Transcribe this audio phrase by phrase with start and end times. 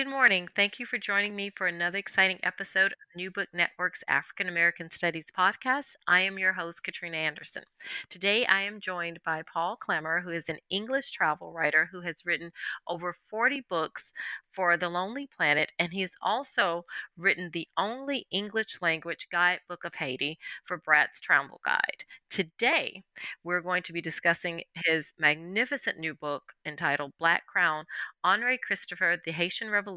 [0.00, 0.48] Good morning.
[0.56, 4.90] Thank you for joining me for another exciting episode of New Book Network's African American
[4.90, 5.88] Studies podcast.
[6.08, 7.64] I am your host, Katrina Anderson.
[8.08, 12.24] Today I am joined by Paul Clammer, who is an English travel writer who has
[12.24, 12.50] written
[12.88, 14.14] over 40 books
[14.50, 16.86] for The Lonely Planet, and he has also
[17.18, 22.04] written the only English language guidebook of Haiti for Bradt's Travel Guide.
[22.30, 23.02] Today
[23.44, 27.84] we're going to be discussing his magnificent new book entitled Black Crown
[28.24, 29.89] Henri Christopher, the Haitian Revolution,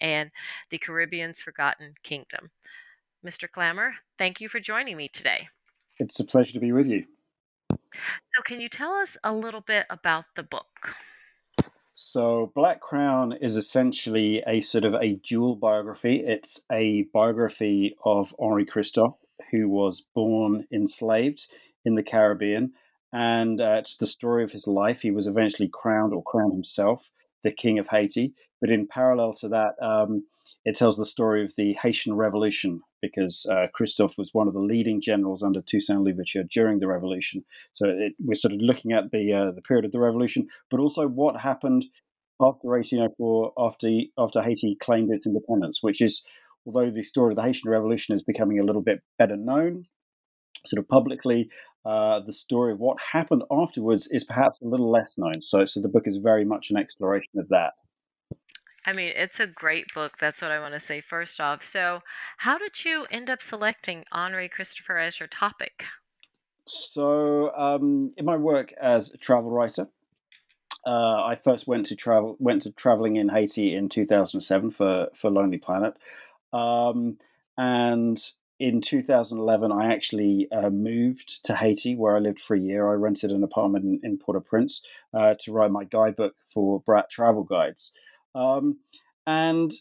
[0.00, 0.30] and
[0.70, 2.50] the Caribbean's Forgotten Kingdom.
[3.24, 3.50] Mr.
[3.50, 5.48] Clammer, thank you for joining me today.
[5.98, 7.04] It's a pleasure to be with you.
[7.72, 10.94] So, can you tell us a little bit about the book?
[11.94, 16.22] So, Black Crown is essentially a sort of a dual biography.
[16.24, 19.16] It's a biography of Henri Christophe,
[19.50, 21.46] who was born enslaved
[21.84, 22.72] in the Caribbean,
[23.12, 25.00] and uh, it's the story of his life.
[25.00, 27.10] He was eventually crowned or crowned himself
[27.42, 28.34] the King of Haiti.
[28.60, 30.24] But in parallel to that, um,
[30.64, 34.60] it tells the story of the Haitian Revolution because uh, Christophe was one of the
[34.60, 37.44] leading generals under Toussaint Louverture during the revolution.
[37.72, 40.80] So it, we're sort of looking at the uh, the period of the revolution, but
[40.80, 41.84] also what happened
[42.40, 46.22] after 1804, after after Haiti claimed its independence, which is
[46.66, 49.84] although the story of the Haitian Revolution is becoming a little bit better known,
[50.66, 51.48] sort of publicly,
[51.84, 55.40] uh, the story of what happened afterwards is perhaps a little less known.
[55.42, 57.74] So, so the book is very much an exploration of that.
[58.86, 60.12] I mean, it's a great book.
[60.20, 61.64] That's what I want to say first off.
[61.64, 62.02] So,
[62.38, 65.84] how did you end up selecting Henri Christopher as your topic?
[66.66, 69.88] So, um, in my work as a travel writer,
[70.86, 75.30] uh, I first went to travel went to traveling in Haiti in 2007 for for
[75.30, 75.94] Lonely Planet,
[76.52, 77.18] um,
[77.58, 78.22] and
[78.58, 82.88] in 2011, I actually uh, moved to Haiti, where I lived for a year.
[82.88, 84.80] I rented an apartment in, in Port-au-Prince
[85.12, 87.92] uh, to write my guidebook for Bradt Travel Guides.
[88.36, 88.78] Um,
[89.26, 89.72] and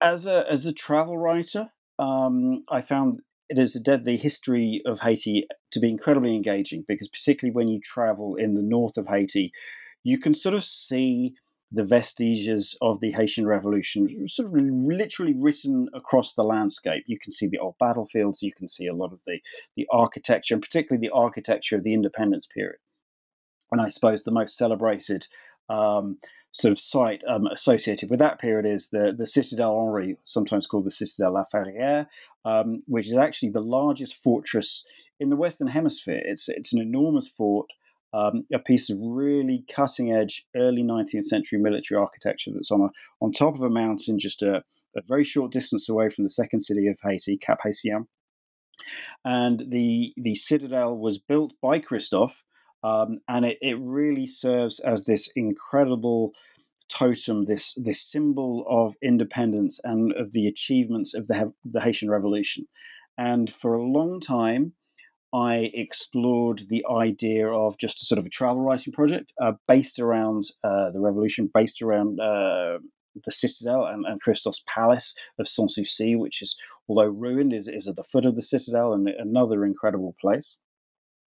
[0.00, 5.46] as a as a travel writer, um, I found it is the history of Haiti
[5.72, 9.52] to be incredibly engaging because particularly when you travel in the north of Haiti,
[10.02, 11.34] you can sort of see
[11.70, 17.04] the vestiges of the Haitian Revolution, sort of literally written across the landscape.
[17.06, 19.40] You can see the old battlefields, you can see a lot of the,
[19.76, 22.78] the architecture, and particularly the architecture of the independence period.
[23.72, 25.26] And I suppose the most celebrated
[25.68, 26.18] um,
[26.54, 30.86] sort of site um, associated with that period is the, the Citadel Henri, sometimes called
[30.86, 32.06] the Citadel La Ferrière,
[32.44, 34.84] um, which is actually the largest fortress
[35.18, 36.22] in the Western Hemisphere.
[36.24, 37.66] It's, it's an enormous fort
[38.14, 42.88] um, a piece of really cutting edge early 19th century military architecture that's on a,
[43.20, 44.62] on top of a mountain just a,
[44.96, 48.06] a very short distance away from the second city of Haiti, Cap Haitien.
[49.24, 52.44] And the the citadel was built by Christophe,
[52.84, 56.32] um, and it, it really serves as this incredible
[56.88, 62.68] totem, this this symbol of independence and of the achievements of the the Haitian Revolution.
[63.16, 64.72] And for a long time,
[65.32, 69.98] I explored the idea of just a sort of a travel writing project uh, based
[69.98, 72.78] around uh, the revolution, based around uh,
[73.24, 76.56] the citadel and, and Christophe's palace of Sanssouci, which is,
[76.88, 80.56] although ruined, is, is at the foot of the citadel and another incredible place,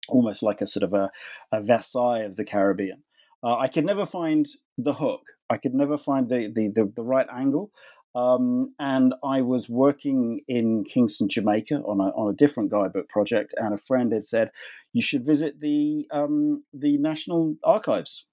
[0.09, 1.11] almost like a sort of a,
[1.53, 3.03] a Versailles of the Caribbean.
[3.43, 4.47] Uh, I could never find
[4.79, 5.23] the hook.
[5.51, 7.71] I could never find the, the, the, the right angle.
[8.15, 13.55] Um, and I was working in Kingston, Jamaica, on a on a different guidebook project,
[13.57, 14.53] and a friend had said
[14.93, 18.25] you should visit the um, the National Archives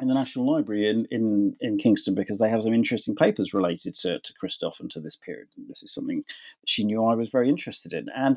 [0.00, 3.94] in the National Library in, in, in Kingston because they have some interesting papers related
[3.96, 5.48] to, to Christophe and to this period.
[5.56, 6.22] And this is something
[6.66, 8.06] she knew I was very interested in.
[8.14, 8.36] And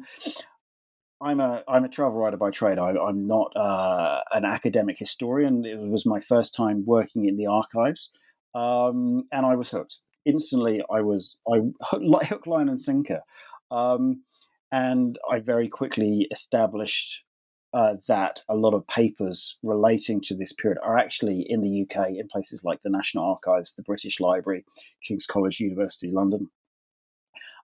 [1.22, 2.80] I'm a I'm a travel writer by trade.
[2.80, 5.66] I, am not uh, an academic historian.
[5.66, 8.10] It was my first time working in the archives,
[8.56, 13.22] um, and I was hooked instantly I was I hook, line, and sinker,
[13.72, 14.24] um,
[14.72, 17.24] and I very quickly established
[17.74, 22.10] uh, that a lot of papers relating to this period are actually in the UK
[22.12, 24.66] in places like the National Archives, the British Library,
[25.08, 26.50] King's College, University London.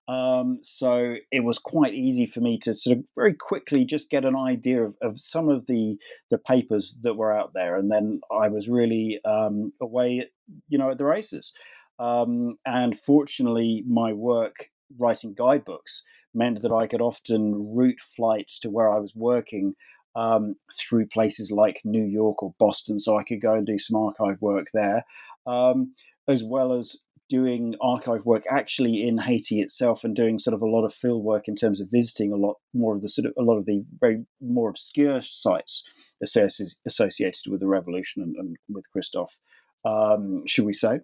[0.07, 4.23] Um, so it was quite easy for me to sort of very quickly just get
[4.23, 5.97] an idea of, of some of the
[6.29, 10.29] the papers that were out there, and then I was really um, away
[10.67, 11.51] you know, at the races.
[11.99, 16.03] Um, and fortunately, my work writing guidebooks
[16.33, 19.75] meant that I could often route flights to where I was working
[20.15, 23.97] um, through places like New York or Boston, so I could go and do some
[23.97, 25.05] archive work there,
[25.45, 25.93] um,
[26.27, 26.97] as well as
[27.29, 31.23] doing archive work actually in Haiti itself and doing sort of a lot of field
[31.23, 33.65] work in terms of visiting a lot more of the sort of a lot of
[33.65, 35.83] the very more obscure sites
[36.21, 39.35] associated with the revolution and, and with Christophe,
[39.83, 40.99] um, should we say?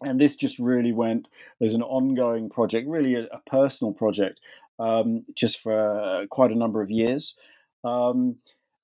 [0.00, 1.28] And this just really went
[1.60, 4.40] There's an ongoing project, really a, a personal project,
[4.78, 7.36] um, just for quite a number of years.
[7.84, 8.36] Um,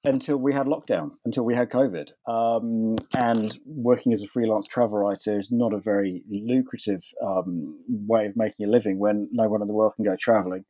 [0.08, 2.08] until we had lockdown, until we had COVID.
[2.26, 8.26] Um, and working as a freelance travel writer is not a very lucrative um, way
[8.26, 10.64] of making a living when no one in the world can go traveling.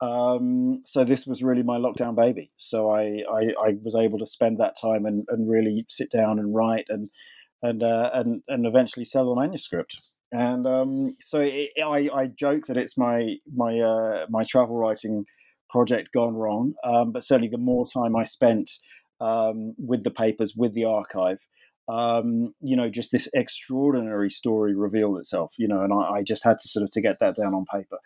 [0.00, 2.50] Um, so this was really my lockdown baby.
[2.56, 6.38] So I, I, I, was able to spend that time and, and really sit down
[6.38, 7.10] and write and
[7.62, 10.10] and uh, and and eventually sell the manuscript.
[10.30, 15.24] And um, so it, I, I joke that it's my my uh, my travel writing
[15.68, 16.74] project gone wrong.
[16.84, 18.70] Um, but certainly, the more time I spent
[19.20, 21.38] um, with the papers, with the archive,
[21.88, 25.54] um, you know, just this extraordinary story revealed itself.
[25.58, 27.64] You know, and I, I, just had to sort of to get that down on
[27.72, 27.98] paper.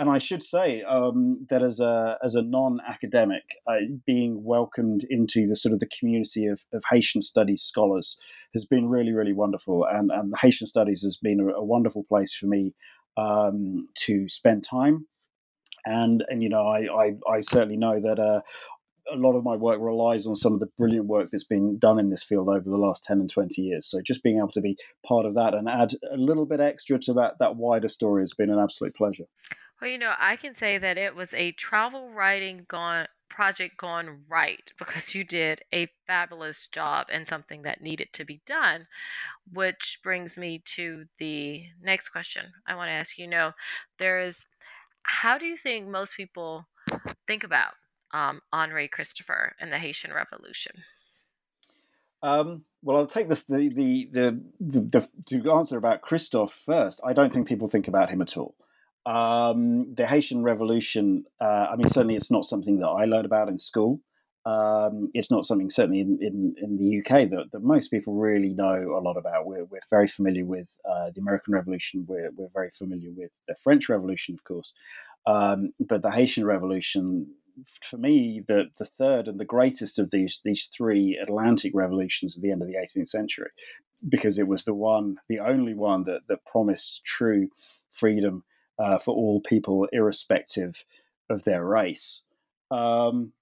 [0.00, 3.76] And I should say um, that as a as a non academic, uh,
[4.06, 8.16] being welcomed into the sort of the community of, of Haitian studies scholars
[8.54, 9.86] has been really really wonderful.
[9.90, 12.74] And and Haitian studies has been a, a wonderful place for me
[13.16, 15.06] um, to spend time
[15.84, 18.40] and and you know I I, I certainly know that uh,
[19.12, 21.98] a lot of my work relies on some of the brilliant work that's been done
[21.98, 23.86] in this field over the last 10 and 20 years.
[23.86, 24.76] So just being able to be
[25.06, 28.32] part of that and add a little bit extra to that that wider story has
[28.36, 29.24] been an absolute pleasure.
[29.80, 34.22] Well, you know, I can say that it was a travel writing gone project gone
[34.28, 38.86] right because you did a fabulous job and something that needed to be done
[39.52, 43.52] which brings me to the next question i want to ask you know
[43.98, 44.46] there is
[45.08, 46.66] how do you think most people
[47.26, 47.72] think about
[48.12, 50.84] um, Henri Christopher and the Haitian Revolution?
[52.22, 57.00] Um, well, I'll take this the, the, the, the, to answer about Christophe first.
[57.04, 58.54] I don't think people think about him at all.
[59.06, 61.24] Um, the Haitian Revolution.
[61.40, 64.00] Uh, I mean, certainly it's not something that I learned about in school.
[64.46, 68.54] Um, it's not something certainly in, in, in the UK that, that, most people really
[68.54, 69.46] know a lot about.
[69.46, 72.06] We're, we're very familiar with uh, the American Revolution.
[72.08, 74.72] We're, we're very familiar with the French Revolution, of course.
[75.26, 77.34] Um, but the Haitian Revolution,
[77.82, 82.42] for me, the, the third and the greatest of these these three Atlantic revolutions at
[82.42, 83.50] the end of the 18th century,
[84.08, 87.48] because it was the one, the only one that, that promised true
[87.92, 88.44] freedom
[88.78, 90.84] uh, for all people, irrespective
[91.28, 92.22] of their race.
[92.70, 93.32] Um,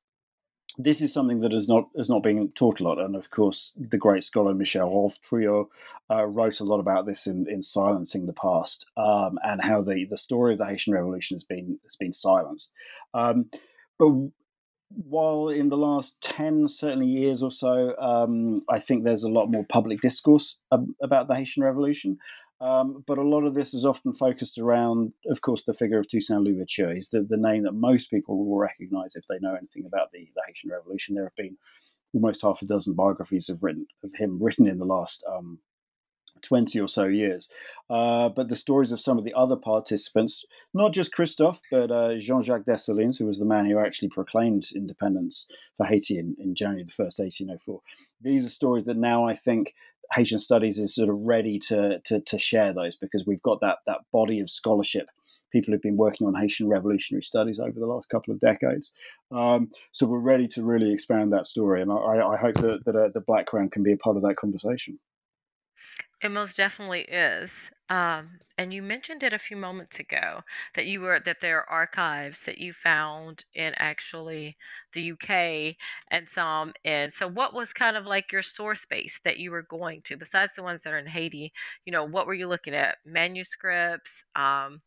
[0.79, 3.73] this is something that has not has not been taught a lot, and of course,
[3.77, 5.69] the great scholar Michel Rolph-Trouillot
[6.11, 10.07] uh, wrote a lot about this in, in silencing the past um, and how the,
[10.09, 12.71] the story of the Haitian Revolution has been has been silenced.
[13.15, 13.51] Um,
[13.99, 14.13] but
[14.89, 19.47] while in the last 10 certainly years or so um, i think there's a lot
[19.47, 20.57] more public discourse
[21.03, 22.17] about the haitian revolution
[22.61, 26.09] um, but a lot of this is often focused around, of course, the figure of
[26.09, 26.95] Toussaint Louverture.
[26.95, 30.29] He's the, the name that most people will recognize if they know anything about the,
[30.35, 31.15] the Haitian Revolution.
[31.15, 31.59] There have been
[32.15, 35.59] almost half a dozen biographies of, written, of him written in the last um,
[36.43, 37.49] 20 or so years.
[37.91, 42.17] Uh, but the stories of some of the other participants, not just Christophe, but uh,
[42.17, 46.55] Jean Jacques Dessalines, who was the man who actually proclaimed independence for Haiti in, in
[46.55, 47.81] January the 1st, 1804.
[48.23, 49.75] These are stories that now I think
[50.13, 53.79] Haitian Studies is sort of ready to, to, to share those because we've got that
[53.87, 55.07] that body of scholarship.
[55.53, 58.93] People who've been working on Haitian revolutionary studies over the last couple of decades.
[59.31, 62.97] Um, so we're ready to really expand that story, and I, I hope that, that
[62.97, 64.99] uh, the Black Crown can be a part of that conversation.
[66.27, 67.71] It most definitely is.
[67.89, 70.43] Um, and you mentioned it a few moments ago
[70.75, 74.57] that you were that there are archives that you found in actually
[74.93, 75.77] the UK
[76.11, 77.13] and some in.
[77.13, 80.55] So, what was kind of like your source base that you were going to, besides
[80.57, 81.53] the ones that are in Haiti?
[81.85, 82.99] You know, what were you looking at?
[83.05, 84.25] Manuscripts.
[84.35, 84.83] Um,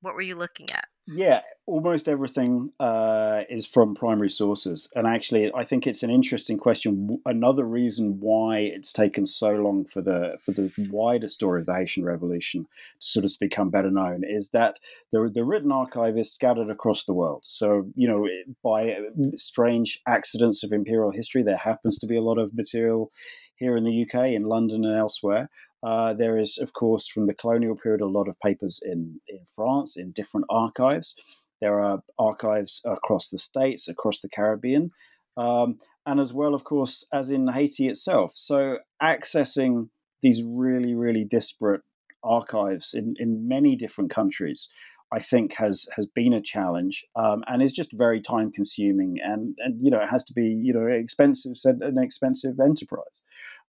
[0.00, 0.86] what were you looking at?
[1.06, 4.88] Yeah, almost everything uh, is from primary sources.
[4.94, 7.18] And actually, I think it's an interesting question.
[7.26, 11.74] Another reason why it's taken so long for the for the wider story of the
[11.74, 12.64] Haitian Revolution
[13.00, 14.76] to sort of become better known is that
[15.10, 17.42] the, the written archive is scattered across the world.
[17.44, 18.28] So, you know,
[18.62, 18.94] by
[19.34, 23.10] strange accidents of imperial history, there happens to be a lot of material
[23.56, 25.50] here in the UK, in London, and elsewhere.
[25.82, 29.40] Uh, there is, of course, from the colonial period, a lot of papers in, in
[29.54, 31.14] France in different archives.
[31.60, 34.90] There are archives across the States, across the Caribbean,
[35.36, 38.32] um, and as well, of course, as in Haiti itself.
[38.34, 39.88] So, accessing
[40.22, 41.82] these really, really disparate
[42.22, 44.68] archives in, in many different countries,
[45.12, 49.56] I think has has been a challenge um, and is just very time consuming and
[49.58, 53.22] and you know it has to be you know expensive an expensive enterprise.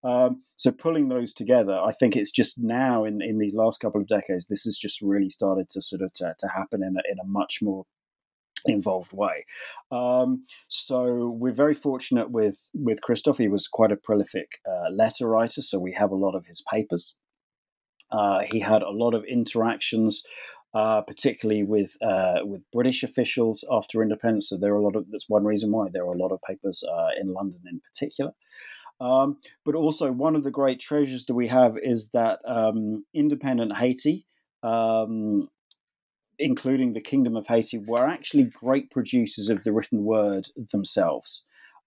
[0.03, 4.01] Um, so pulling those together, I think it's just now in in these last couple
[4.01, 7.01] of decades, this has just really started to sort of to, to happen in a,
[7.11, 7.85] in a much more
[8.65, 9.45] involved way.
[9.91, 13.37] Um, so we're very fortunate with with Christophe.
[13.37, 16.63] He was quite a prolific uh, letter writer, so we have a lot of his
[16.71, 17.13] papers.
[18.11, 20.21] Uh, he had a lot of interactions,
[20.73, 24.49] uh, particularly with uh, with British officials after independence.
[24.49, 26.39] So there are a lot of that's one reason why there are a lot of
[26.47, 28.31] papers uh, in London in particular.
[29.01, 33.75] Um, but also one of the great treasures that we have is that um, independent
[33.75, 34.25] Haiti
[34.63, 35.49] um,
[36.39, 41.43] including the Kingdom of Haiti, were actually great producers of the written word themselves.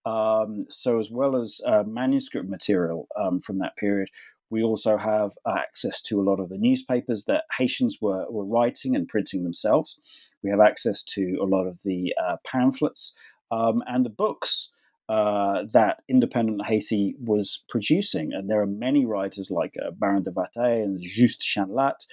[0.06, 4.10] Um, so, as well as uh, manuscript material um, from that period,
[4.50, 8.94] we also have access to a lot of the newspapers that Haitians were, were writing
[8.94, 9.96] and printing themselves.
[10.42, 13.12] We have access to a lot of the uh, pamphlets
[13.50, 14.68] um, and the books
[15.08, 18.32] uh, that independent Haiti was producing.
[18.32, 22.06] And there are many writers like uh, Baron de Vastey and Juste Chanlatte.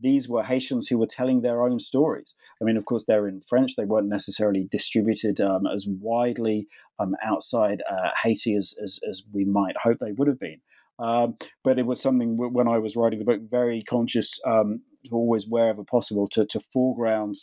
[0.00, 2.34] These were Haitians who were telling their own stories.
[2.60, 3.76] I mean, of course, they're in French.
[3.76, 6.66] They weren't necessarily distributed um, as widely
[6.98, 10.60] um, outside uh, Haiti as, as, as, we might hope they would have been.
[10.98, 15.46] Um, but it was something when I was writing the book, very conscious, um, always
[15.46, 17.36] wherever possible, to, to foreground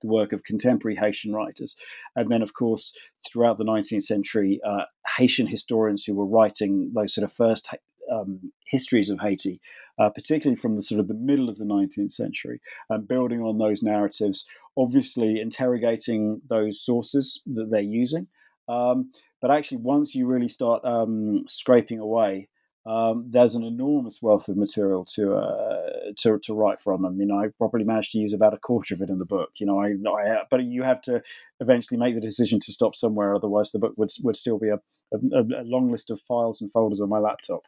[0.00, 1.76] the work of contemporary Haitian writers.
[2.16, 2.92] And then, of course,
[3.26, 4.84] throughout the 19th century, uh,
[5.16, 7.68] Haitian historians who were writing those sort of first
[8.10, 9.60] um, histories of Haiti,
[9.98, 13.58] uh, particularly from the sort of the middle of the 19th century, and building on
[13.58, 14.44] those narratives,
[14.76, 18.26] obviously interrogating those sources that they're using.
[18.68, 22.48] Um, but actually, once you really start um, scraping away,
[22.86, 27.04] um, there's an enormous wealth of material to uh, to to write from.
[27.04, 29.50] I mean, I probably managed to use about a quarter of it in the book.
[29.56, 31.22] You know, I, I but you have to
[31.60, 34.80] eventually make the decision to stop somewhere, otherwise the book would would still be a,
[35.12, 37.62] a, a long list of files and folders on my laptop.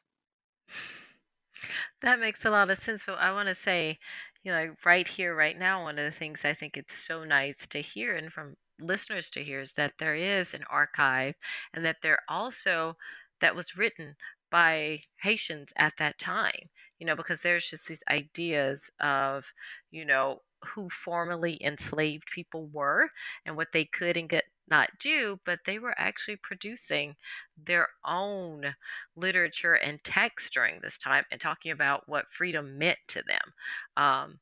[2.00, 3.04] That makes a lot of sense.
[3.04, 3.98] But I want to say,
[4.42, 7.66] you know, right here, right now, one of the things I think it's so nice
[7.68, 11.34] to hear and from listeners to hear is that there is an archive
[11.72, 12.96] and that there also
[13.40, 14.16] that was written
[14.52, 19.52] by Haitians at that time, you know, because there's just these ideas of,
[19.90, 23.10] you know, who formerly enslaved people were
[23.46, 27.16] and what they could and could not do, but they were actually producing
[27.56, 28.74] their own
[29.16, 33.52] literature and text during this time and talking about what freedom meant to them.
[33.96, 34.38] Um,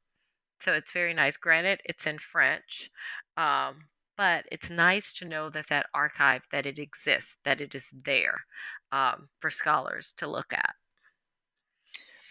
[0.60, 1.36] so it's very nice.
[1.36, 2.90] Granted, it's in French,
[3.36, 3.86] um,
[4.16, 8.44] but it's nice to know that that archive that it exists that it is there
[8.92, 10.74] um, for scholars to look at.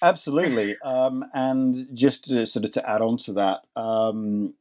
[0.01, 0.77] Absolutely.
[0.83, 4.53] Um, and just to sort of to add on to that um,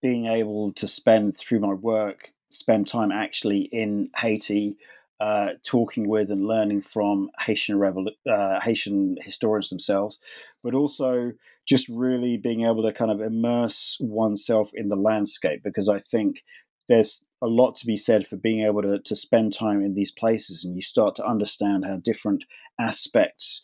[0.00, 4.76] being able to spend through my work spend time actually in haiti
[5.20, 7.82] uh, talking with and learning from Haitian
[8.30, 10.18] uh, Haitian historians themselves,
[10.62, 11.32] but also
[11.66, 16.44] just really being able to kind of immerse oneself in the landscape because I think
[16.88, 20.10] there's a lot to be said for being able to, to spend time in these
[20.10, 22.44] places and you start to understand how different
[22.80, 23.62] aspects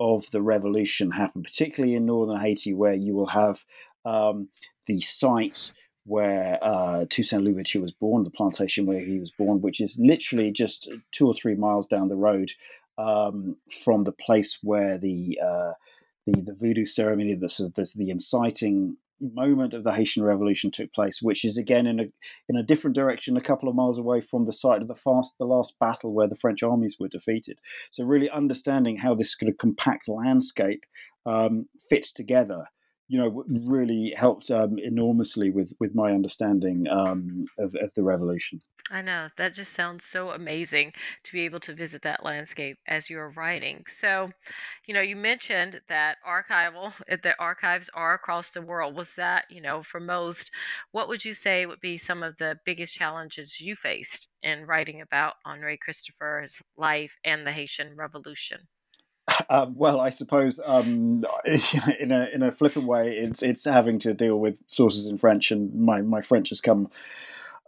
[0.00, 3.64] of the revolution happen, particularly in northern Haiti, where you will have
[4.04, 4.48] um,
[4.86, 5.72] the site
[6.04, 10.50] where uh, Toussaint Louverture was born, the plantation where he was born, which is literally
[10.50, 12.52] just two or three miles down the road
[12.96, 15.72] um, from the place where the uh,
[16.26, 21.20] the, the voodoo ceremony, the, the, the inciting moment of the Haitian Revolution took place,
[21.20, 22.04] which is again in a
[22.48, 25.32] in a different direction, a couple of miles away from the site of the fast
[25.38, 27.58] the last battle where the French armies were defeated.
[27.90, 30.84] So really understanding how this kind of compact landscape
[31.26, 32.66] um, fits together
[33.08, 38.58] you know, really helped um, enormously with with my understanding um, of, of the revolution.
[38.90, 40.92] I know that just sounds so amazing
[41.24, 43.84] to be able to visit that landscape as you're writing.
[43.90, 44.30] So,
[44.86, 46.92] you know, you mentioned that archival
[47.22, 48.96] the archives are across the world.
[48.96, 50.50] Was that you know for most?
[50.92, 55.00] What would you say would be some of the biggest challenges you faced in writing
[55.00, 58.60] about Henri Christopher's life and the Haitian Revolution?
[59.50, 61.24] Um, well, I suppose um,
[62.00, 65.50] in a in a flippant way, it's it's having to deal with sources in French,
[65.50, 66.90] and my, my French has come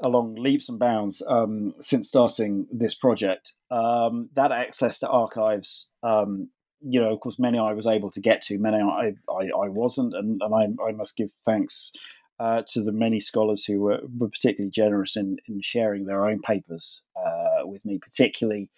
[0.02, 3.52] along leaps and bounds um, since starting this project.
[3.70, 6.48] Um, that access to archives, um,
[6.80, 9.68] you know, of course, many I was able to get to, many I I, I
[9.68, 11.92] wasn't, and, and I, I must give thanks
[12.38, 16.40] uh, to the many scholars who were, were particularly generous in, in sharing their own
[16.40, 18.70] papers uh, with me, particularly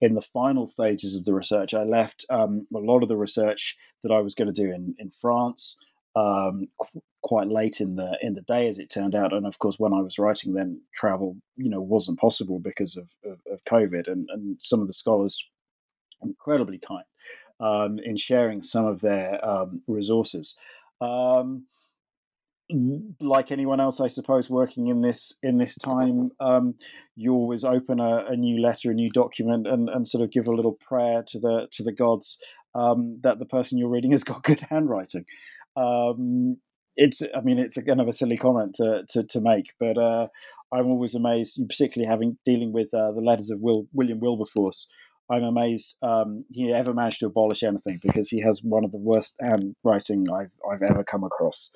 [0.00, 1.74] in the final stages of the research.
[1.74, 4.94] I left um, a lot of the research that I was going to do in
[4.98, 5.76] in France
[6.18, 9.32] um, qu- quite late in the in the day, as it turned out.
[9.32, 13.08] And of course, when I was writing, then travel you know wasn't possible because of
[13.24, 15.44] of, of COVID, and and some of the scholars
[16.22, 17.04] incredibly kind
[17.60, 20.56] um, in sharing some of their um, resources.
[21.00, 21.66] Um,
[23.20, 26.74] like anyone else, I suppose, working in this in this time, um,
[27.16, 30.48] you always open a, a, new letter, a new document, and, and sort of give
[30.48, 32.38] a little prayer to the to the gods
[32.74, 35.24] um, that the person you're reading has got good handwriting.
[35.78, 36.58] Um,
[36.96, 40.26] it's, I mean, it's kind of a silly comment to to, to make, but uh,
[40.72, 44.88] I'm always amazed, particularly having dealing with uh, the letters of Will, William Wilberforce.
[45.30, 48.98] I'm amazed um, he ever managed to abolish anything because he has one of the
[48.98, 51.70] worst handwriting I've I've ever come across.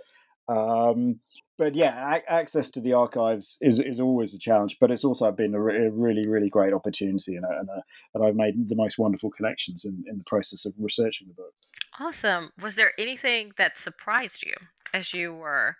[0.48, 1.20] Um,
[1.62, 5.54] but yeah, access to the archives is, is always a challenge, but it's also been
[5.54, 8.74] a, re- a really, really great opportunity, and, a, and, a, and, I've made the
[8.74, 11.54] most wonderful connections in, in the process of researching the book.
[12.00, 12.50] Awesome.
[12.60, 14.54] Was there anything that surprised you
[14.92, 15.76] as you were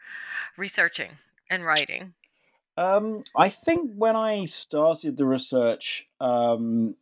[0.56, 1.18] researching
[1.50, 2.14] and writing?
[2.76, 6.94] Um, I think when I started the research, um,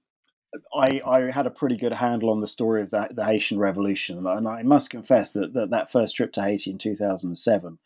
[0.74, 4.26] I, I had a pretty good handle on the story of the, the Haitian Revolution,
[4.26, 7.78] and I must confess that that, that first trip to Haiti in 2007,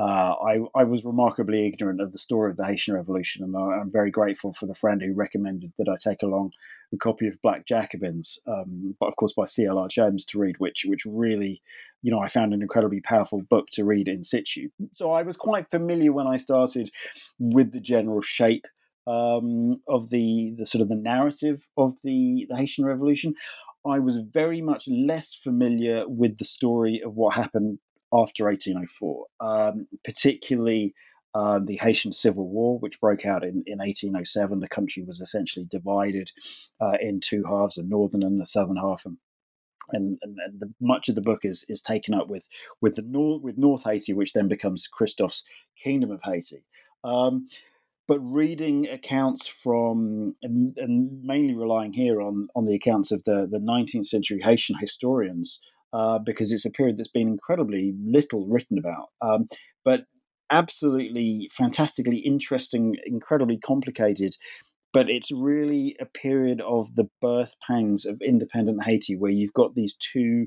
[0.00, 3.90] uh, I, I was remarkably ignorant of the story of the Haitian Revolution, and I'm
[3.90, 6.52] very grateful for the friend who recommended that I take along
[6.94, 9.88] a copy of Black Jacobins, um, but of course by C.L.R.
[9.88, 11.60] James to read, which which really,
[12.00, 14.70] you know, I found an incredibly powerful book to read in situ.
[14.94, 16.90] So I was quite familiar when I started
[17.38, 18.64] with the general shape
[19.06, 23.34] um, of the, the sort of the narrative of the, the Haitian Revolution,
[23.86, 27.78] I was very much less familiar with the story of what happened
[28.12, 30.94] after 1804, um, particularly
[31.34, 34.58] uh, the Haitian Civil War, which broke out in, in 1807.
[34.58, 36.30] The country was essentially divided
[36.80, 39.02] uh, in two halves, a northern and a southern half.
[39.04, 39.18] And
[39.92, 42.44] and, and, and the, much of the book is is taken up with
[42.80, 45.42] with the north with North Haiti, which then becomes Christophe's
[45.82, 46.64] Kingdom of Haiti.
[47.04, 47.48] Um,
[48.06, 53.48] but reading accounts from and, and, mainly relying here on on the accounts of the
[53.50, 55.60] the 19th century Haitian historians
[55.92, 59.48] uh, because it's a period that's been incredibly little written about, um,
[59.84, 60.00] but
[60.50, 64.36] absolutely fantastically interesting, incredibly complicated.
[64.92, 69.74] But it's really a period of the birth pangs of independent Haiti, where you've got
[69.74, 70.46] these two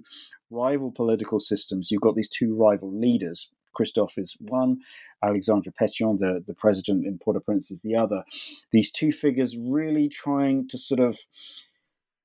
[0.52, 4.78] rival political systems, you've got these two rival leaders, Christophe is one,
[5.24, 8.24] Alexandre Pétion, the, the president in Port au Prince, is the other.
[8.72, 11.18] These two figures really trying to sort of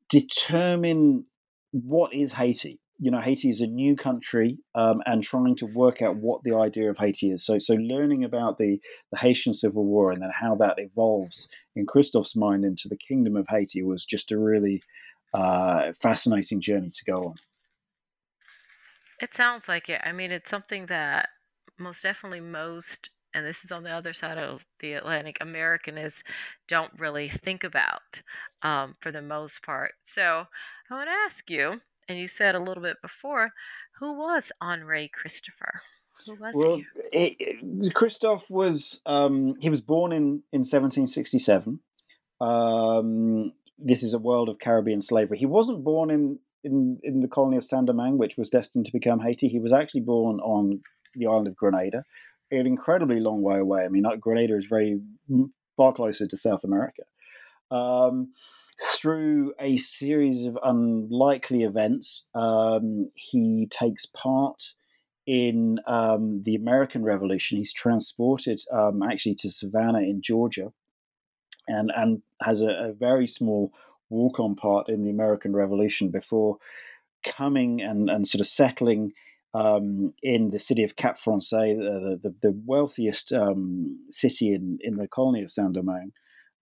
[0.08, 1.24] determine
[1.72, 2.80] what is Haiti.
[2.98, 6.56] You know, Haiti is a new country, um, and trying to work out what the
[6.56, 7.44] idea of Haiti is.
[7.44, 8.80] So, so learning about the,
[9.12, 13.36] the Haitian Civil War and then how that evolves in Christophe's mind into the Kingdom
[13.36, 14.82] of Haiti was just a really
[15.32, 17.34] uh, fascinating journey to go on.
[19.20, 20.00] It sounds like it.
[20.04, 21.28] I mean, it's something that
[21.78, 26.22] most definitely most and this is on the other side of the Atlantic, Americanists
[26.66, 28.22] don't really think about
[28.62, 29.92] um, for the most part.
[30.02, 30.46] So
[30.90, 33.52] I want to ask you, and you said a little bit before,
[33.98, 35.82] who was Henri Christopher?
[36.26, 36.80] Who was well,
[37.12, 37.36] he?
[37.40, 41.80] It, Christophe was um, he was born in in 1767.
[42.40, 45.38] Um, this is a world of Caribbean slavery.
[45.38, 48.92] He wasn't born in in in the colony of Saint Domingue, which was destined to
[48.92, 49.48] become Haiti.
[49.48, 50.80] He was actually born on
[51.14, 52.04] the island of Grenada,
[52.50, 53.84] an incredibly long way away.
[53.84, 55.00] I mean, Grenada is very
[55.76, 57.02] far closer to South America.
[57.70, 58.32] Um,
[58.80, 64.74] through a series of unlikely events, um, he takes part
[65.26, 67.58] in um, the American Revolution.
[67.58, 70.72] He's transported um, actually to Savannah in Georgia,
[71.66, 73.72] and and has a, a very small
[74.10, 76.56] walk-on part in the American Revolution before
[77.24, 79.12] coming and, and sort of settling
[79.54, 84.96] um, in the city of Cap Français, the, the, the wealthiest um, city in, in
[84.96, 86.12] the colony of Saint Domingue,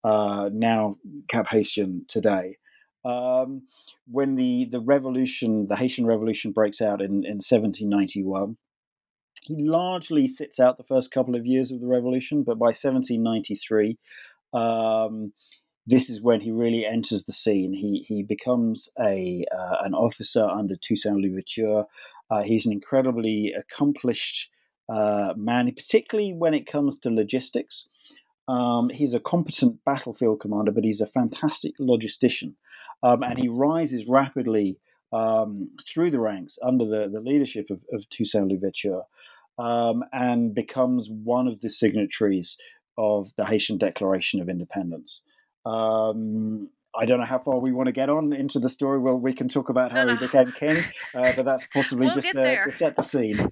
[0.07, 0.97] uh, now
[1.29, 2.59] Cap Haitien today.
[3.05, 3.63] Um,
[4.09, 8.57] when the, the revolution, the Haitian Revolution breaks out in, in 1791,
[9.43, 13.99] he largely sits out the first couple of years of the revolution, but by 1793,
[14.53, 15.33] um,
[15.87, 17.73] this is when he really enters the scene.
[17.73, 21.85] He he becomes a uh, an officer under Toussaint Louverture,
[22.31, 24.51] uh, he's an incredibly accomplished
[24.89, 27.87] uh, man, particularly when it comes to logistics.
[28.49, 32.55] Um, he's a competent battlefield commander, but he's a fantastic logistician.
[33.03, 34.79] Um, and he rises rapidly
[35.13, 39.03] um, through the ranks under the, the leadership of, of Toussaint Louverture
[39.59, 42.57] um, and becomes one of the signatories
[42.99, 45.21] of the Haitian Declaration of Independence.
[45.65, 48.99] Um, I don't know how far we want to get on into the story.
[48.99, 50.17] Well, we can talk about how no, no.
[50.17, 53.51] he became king, uh, but that's possibly we'll just uh, to set the scene.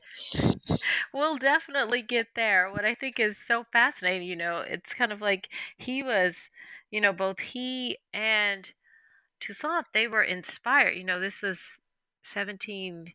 [1.13, 2.71] We'll definitely get there.
[2.71, 6.51] What I think is so fascinating, you know, it's kind of like he was,
[6.91, 8.71] you know, both he and
[9.41, 10.97] Toussaint, they were inspired.
[10.97, 11.81] You know, this was
[12.23, 13.13] 17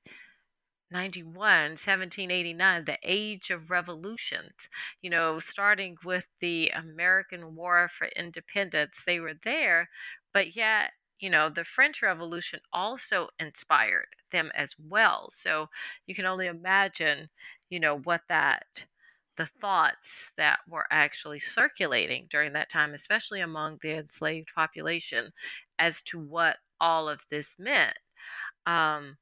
[0.91, 4.69] 91, 1789, the age of revolutions,
[5.01, 9.03] you know, starting with the American War for Independence.
[9.05, 9.89] They were there,
[10.33, 15.29] but yet, you know, the French Revolution also inspired them as well.
[15.31, 15.67] So
[16.07, 17.29] you can only imagine,
[17.69, 18.85] you know, what that
[19.37, 25.31] the thoughts that were actually circulating during that time, especially among the enslaved population,
[25.79, 27.97] as to what all of this meant.
[28.65, 29.17] Um,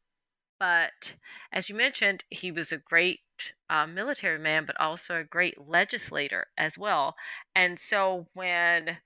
[0.59, 1.15] but
[1.51, 3.21] as you mentioned, he was a great
[3.69, 7.15] uh, military man, but also a great legislator as well.
[7.55, 8.97] And so when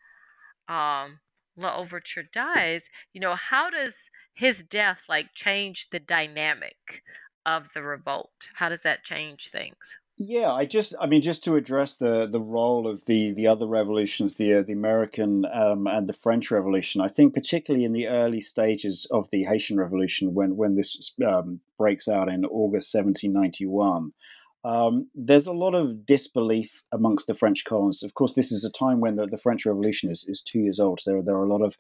[0.68, 1.20] um,
[1.56, 2.84] L'Ouverture dies,
[3.14, 3.94] you know, how does
[4.34, 7.04] his death like change the dynamic
[7.46, 8.48] of the revolt?
[8.56, 9.98] How does that change things?
[10.18, 13.66] Yeah, I just, I mean, just to address the the role of the the other
[13.66, 17.02] revolutions, the uh, the American um, and the French Revolution.
[17.02, 21.62] I think particularly in the early stages of the Haitian Revolution, when when this um,
[21.76, 24.12] breaks out in August 1791.
[24.64, 28.04] Um, there's a lot of disbelief amongst the French colonists.
[28.04, 30.80] Of course, this is a time when the, the French Revolution is, is two years
[30.80, 31.00] old.
[31.02, 31.76] So there, there are a lot of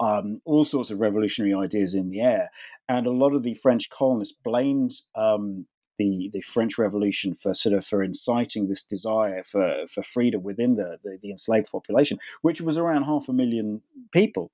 [0.00, 2.50] um, all sorts of revolutionary ideas in the air.
[2.88, 5.66] And a lot of the French colonists blamed um,
[5.98, 10.76] the, the French Revolution for sort of for inciting this desire for, for freedom within
[10.76, 13.82] the, the, the enslaved population, which was around half a million
[14.12, 14.50] people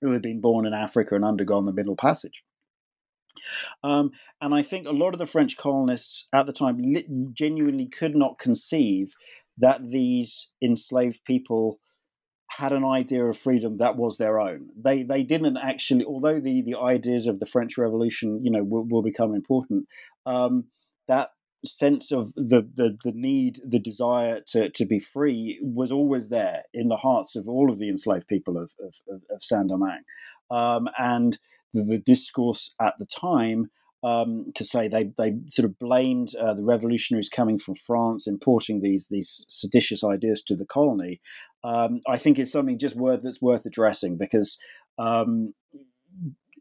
[0.00, 2.42] who had been born in Africa and undergone the Middle Passage.
[3.82, 4.10] Um,
[4.40, 6.78] and I think a lot of the French colonists at the time
[7.32, 9.12] genuinely could not conceive
[9.58, 11.78] that these enslaved people
[12.58, 14.70] had an idea of freedom that was their own.
[14.76, 18.86] They they didn't actually, although the the ideas of the French Revolution, you know, will,
[18.88, 19.86] will become important
[20.26, 20.64] um,
[21.08, 21.30] that
[21.64, 26.62] sense of the, the the need, the desire to to be free was always there
[26.72, 30.04] in the hearts of all of the enslaved people of of, of, of Saint Domingue,
[30.50, 31.38] um, and
[31.74, 33.70] the, the, discourse at the time.
[34.02, 38.80] Um, to say they they sort of blamed uh, the revolutionaries coming from France importing
[38.80, 41.20] these these seditious ideas to the colony,
[41.64, 44.56] um, I think is something just worth that's worth addressing because
[44.98, 45.52] um,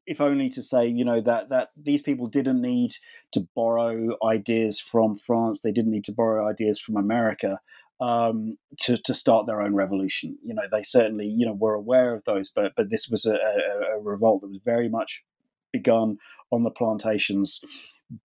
[0.10, 2.92] if only to say, you know, that that these people didn't need
[3.32, 5.62] to borrow ideas from France.
[5.62, 7.60] They didn't need to borrow ideas from America
[8.00, 10.38] um, to to start their own revolution.
[10.44, 13.34] You know, they certainly, you know, were aware of those, but but this was a,
[13.34, 15.24] a, a revolt that was very much
[15.72, 16.18] begun
[16.52, 17.62] on the plantations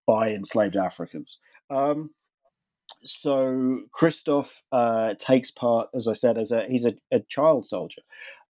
[0.06, 1.38] by enslaved Africans.
[1.70, 2.10] Um,
[3.02, 8.02] so Christophe uh, takes part, as I said, as a he's a, a child soldier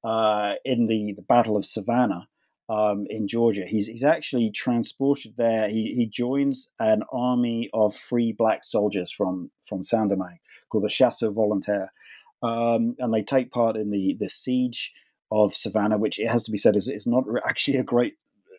[0.04, 2.28] uh, in the, the Battle of Savannah,
[2.70, 3.66] um, in Georgia.
[3.68, 5.70] He's he's actually transported there.
[5.70, 10.40] He he joins an army of free black soldiers from from Saint Domingue
[10.74, 11.90] called the Chasseurs Volontaires,
[12.42, 14.92] um, and they take part in the the siege
[15.32, 18.16] of Savannah, which it has to be said is is not actually a great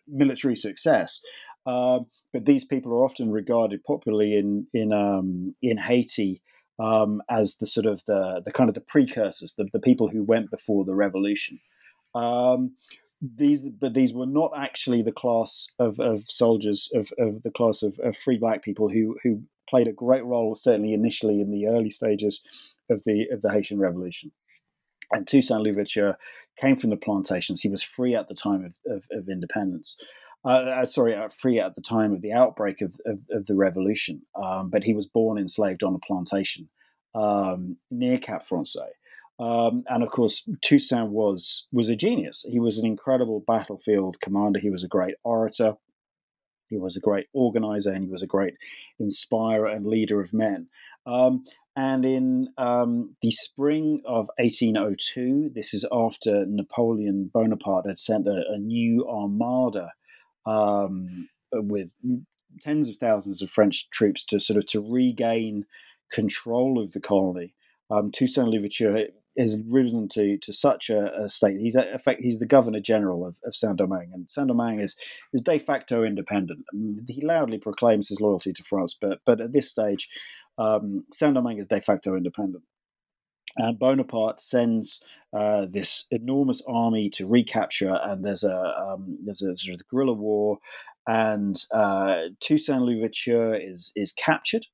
[0.07, 1.19] military success.
[1.65, 1.99] Uh,
[2.31, 6.41] but these people are often regarded popularly in in um, in Haiti
[6.79, 10.23] um, as the sort of the the kind of the precursors, the, the people who
[10.23, 11.59] went before the revolution.
[12.13, 12.75] Um,
[13.21, 17.81] these but these were not actually the class of, of soldiers of, of the class
[17.81, 19.41] of, of free black people who who
[19.75, 22.41] played a great role certainly initially in the early stages
[22.89, 24.31] of the of the Haitian Revolution.
[25.11, 26.17] And Toussaint Louverture
[26.59, 27.61] came from the plantations.
[27.61, 29.97] He was free at the time of, of, of independence.
[30.45, 33.55] Uh, uh sorry, uh, free at the time of the outbreak of, of, of the
[33.55, 36.69] revolution, um, but he was born enslaved on a plantation
[37.13, 38.93] um, near Cap Francais.
[39.39, 42.45] Um, and of course, Toussaint was was a genius.
[42.47, 44.59] He was an incredible battlefield commander.
[44.59, 45.75] He was a great orator.
[46.69, 48.55] He was a great organizer, and he was a great
[48.99, 50.67] inspirer and leader of men.
[51.05, 58.27] Um, and in um, the spring of 1802, this is after Napoleon Bonaparte had sent
[58.27, 59.91] a, a new armada
[60.45, 61.89] um, with
[62.61, 65.65] tens of thousands of French troops to sort of to regain
[66.11, 67.53] control of the colony.
[67.89, 71.57] Um, Toussaint Louverture has risen to to such a, a state.
[71.59, 74.95] He's a, effect, he's the governor general of, of Saint Domingue, and Saint Domingue is
[75.33, 76.65] is de facto independent.
[77.07, 80.07] He loudly proclaims his loyalty to France, but but at this stage,
[80.57, 82.63] um, Saint Domingue is de facto independent.
[83.57, 85.01] And Bonaparte sends
[85.37, 90.13] uh, this enormous army to recapture, and there's a um, there's a sort of guerrilla
[90.13, 90.57] war,
[91.07, 94.65] and uh, Toussaint Louverture is is captured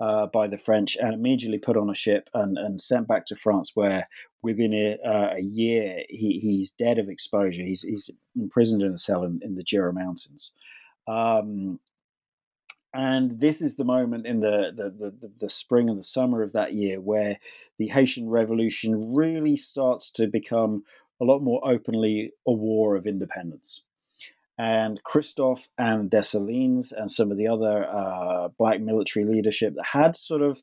[0.00, 3.36] uh, by the French and immediately put on a ship and, and sent back to
[3.36, 4.08] France, where
[4.42, 7.62] within a, uh, a year he, he's dead of exposure.
[7.62, 10.52] He's, he's imprisoned in a cell in, in the Jura Mountains.
[11.06, 11.80] Um,
[12.92, 16.52] and this is the moment in the, the, the, the, spring and the summer of
[16.54, 17.38] that year where
[17.78, 20.82] the Haitian Revolution really starts to become
[21.20, 23.82] a lot more openly a war of independence.
[24.60, 30.16] And Christophe and Dessalines and some of the other uh, black military leadership that had
[30.16, 30.60] sort of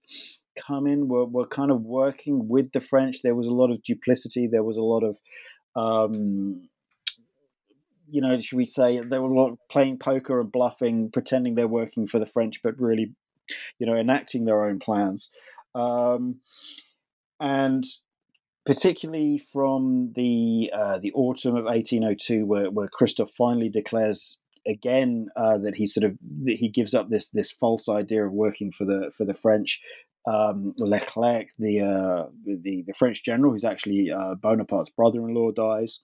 [0.68, 3.24] come in were, were kind of working with the French.
[3.24, 4.46] There was a lot of duplicity.
[4.46, 5.18] There was a lot of
[5.76, 6.68] um,
[8.10, 11.68] you know, should we say they were a lot playing poker and bluffing, pretending they're
[11.68, 13.14] working for the French, but really,
[13.80, 15.30] you know, enacting their own plans.
[15.76, 16.40] Um,
[17.40, 17.84] and
[18.68, 25.58] particularly from the uh, the autumn of 1802, where, where Christophe finally declares again uh,
[25.60, 29.12] that he sort of he gives up this this false idea of working for the
[29.18, 29.80] for the French.
[30.30, 36.02] Um, Leclerc, the, uh, the the French general, who's actually uh, Bonaparte's brother-in-law, dies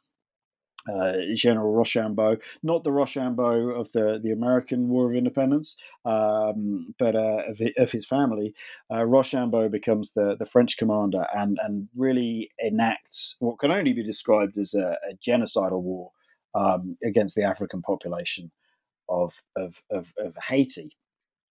[0.92, 7.16] uh, General Rochambeau, not the Rochambeau of the, the American War of Independence, um, but
[7.16, 8.54] uh, of, of, his family.
[8.92, 14.04] Uh, Rochambeau becomes the, the French commander and, and really enacts what can only be
[14.04, 16.12] described as a, a genocidal war
[16.56, 18.52] um, against the African population
[19.10, 20.96] of, of, of, of Haiti.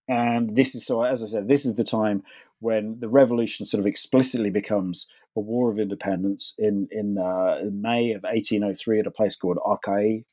[0.09, 2.23] And this is so, as I said, this is the time
[2.63, 8.13] when the revolution sort of explicitly becomes a war of independence in in, uh, May
[8.13, 10.25] of 1803 at a place called Arcahaie,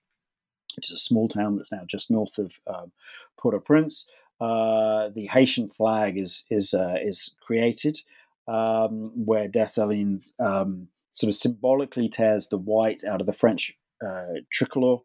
[0.76, 2.92] which is a small town that's now just north of um,
[3.38, 4.06] Port-au-Prince.
[4.40, 8.00] Uh, the Haitian flag is is uh, is created,
[8.48, 14.42] um, where Dessalines um, sort of symbolically tears the white out of the French uh,
[14.52, 15.00] tricolor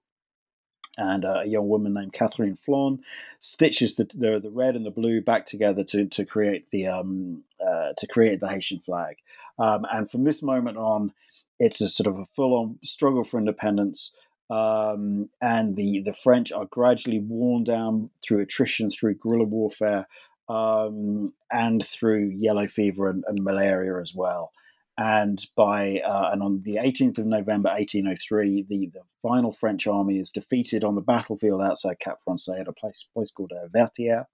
[0.97, 3.01] and uh, a young woman named Catherine Flon
[3.41, 7.43] stitches the, the, the red and the blue back together to to create the um,
[7.65, 9.17] uh, to create the Haitian flag.
[9.59, 11.13] Um, and from this moment on,
[11.59, 14.13] it's a sort of a full on struggle for independence.
[14.51, 20.07] Um, and the the French are gradually worn down through attrition, through guerrilla warfare,
[20.49, 24.53] um, and through yellow fever and, and malaria as well
[24.97, 30.19] and by uh, and on the 18th of November 1803, the, the final French army
[30.19, 34.27] is defeated on the battlefield outside Cap Français at a place place called uh, Vertières,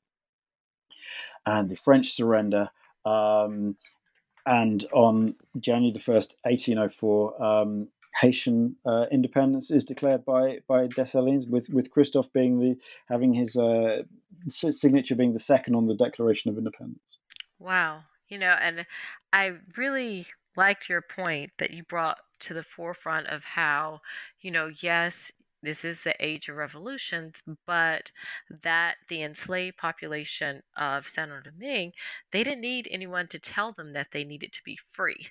[1.47, 2.69] and the French surrender.
[3.07, 3.77] Um,
[4.47, 7.89] and on January the first, 1804, um,
[8.21, 12.77] Haitian uh, independence is declared by by Dessalines, with with Christophe being the
[13.09, 14.03] having his uh,
[14.49, 17.19] signature being the second on the Declaration of Independence.
[17.59, 18.85] Wow, you know, and
[19.33, 20.27] I really
[20.61, 24.01] liked your point that you brought to the forefront of how,
[24.43, 28.13] you know, yes, this is the age of revolutions, but
[28.63, 31.93] that the enslaved population of Saint Domingue,
[32.31, 35.29] they didn't need anyone to tell them that they needed to be free.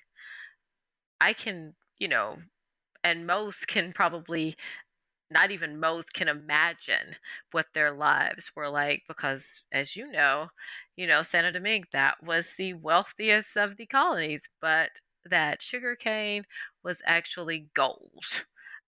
[1.20, 2.38] I can, you know,
[3.04, 4.56] and most can probably
[5.30, 7.14] not even most can imagine
[7.52, 10.48] what their lives were like because as you know
[10.96, 14.90] you know Saint Domingue that was the wealthiest of the colonies but
[15.28, 16.44] that sugarcane
[16.82, 18.44] was actually gold.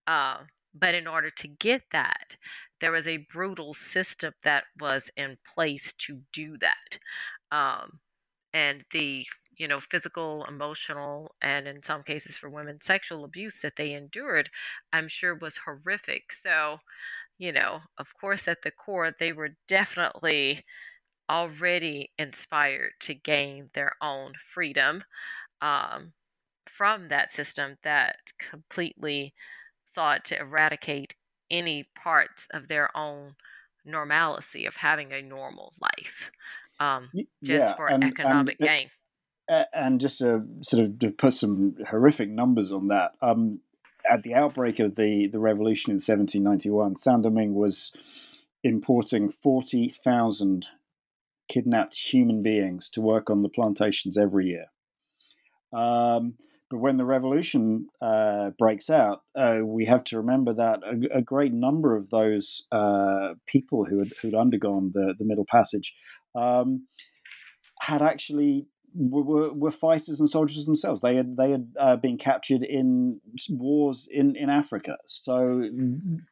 [0.06, 0.38] Uh,
[0.74, 2.36] but in order to get that,
[2.80, 6.98] there was a brutal system that was in place to do that.
[7.56, 8.00] Um,
[8.52, 9.26] and the
[9.58, 14.50] you know physical emotional and in some cases for women sexual abuse that they endured
[14.92, 16.78] i'm sure was horrific so
[17.38, 20.64] you know of course at the core they were definitely
[21.30, 25.04] already inspired to gain their own freedom
[25.62, 26.12] um,
[26.76, 28.16] from that system that
[28.50, 29.34] completely
[29.90, 31.14] sought to eradicate
[31.50, 33.34] any parts of their own
[33.84, 36.30] normalcy of having a normal life
[36.80, 37.10] um,
[37.42, 38.90] just yeah, for and, economic and, gain.
[39.72, 43.60] And just to sort of to put some horrific numbers on that, um,
[44.10, 47.92] at the outbreak of the, the revolution in 1791, Saint Domingue was
[48.64, 50.66] importing 40,000
[51.48, 54.66] kidnapped human beings to work on the plantations every year.
[55.72, 56.34] Um,
[56.72, 61.20] but when the revolution uh, breaks out, uh, we have to remember that a, a
[61.20, 65.92] great number of those uh, people who had who'd undergone the, the Middle Passage
[66.34, 66.86] um,
[67.82, 71.02] had actually were, were fighters and soldiers themselves.
[71.02, 74.96] They had they had uh, been captured in wars in, in Africa.
[75.04, 75.68] So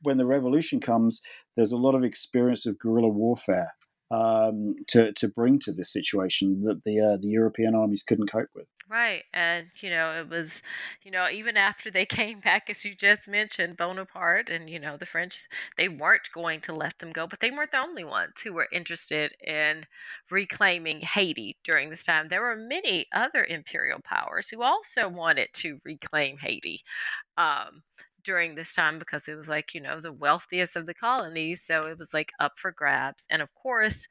[0.02, 1.20] when the revolution comes,
[1.54, 3.74] there's a lot of experience of guerrilla warfare
[4.10, 8.50] um, to to bring to this situation that the uh, the European armies couldn't cope
[8.54, 8.66] with.
[8.90, 9.22] Right.
[9.32, 10.62] And, you know, it was,
[11.04, 14.96] you know, even after they came back, as you just mentioned, Bonaparte and, you know,
[14.96, 15.46] the French,
[15.76, 18.66] they weren't going to let them go, but they weren't the only ones who were
[18.72, 19.86] interested in
[20.28, 22.26] reclaiming Haiti during this time.
[22.28, 26.82] There were many other imperial powers who also wanted to reclaim Haiti.
[27.36, 27.84] Um,
[28.24, 31.86] during this time because it was like you know the wealthiest of the colonies so
[31.86, 34.06] it was like up for grabs and of course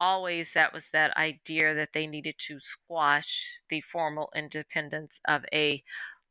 [0.00, 5.82] always that was that idea that they needed to squash the formal independence of a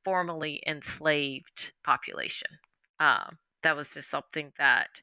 [0.03, 2.59] formally enslaved population.
[2.99, 5.01] Um, that was just something that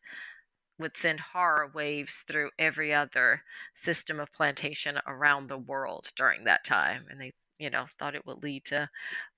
[0.79, 3.43] would send horror waves through every other
[3.75, 7.07] system of plantation around the world during that time.
[7.11, 8.91] And they, you know, thought it would lead to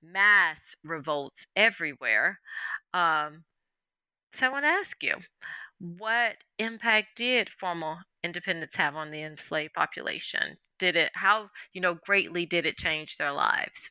[0.02, 2.40] mass revolts everywhere.
[2.94, 3.44] Um,
[4.32, 5.14] so I want to ask you,
[5.78, 10.56] what impact did formal independence have on the enslaved population?
[10.78, 13.90] Did it, how, you know, greatly did it change their lives?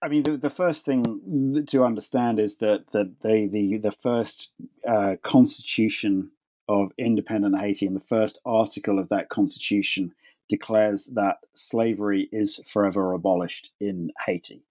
[0.00, 4.48] I mean, the, the first thing to understand is that, that they, the, the first
[4.88, 6.30] uh, constitution
[6.66, 10.14] of independent Haiti and the first article of that constitution
[10.56, 14.62] declares that slavery is forever abolished in Haiti.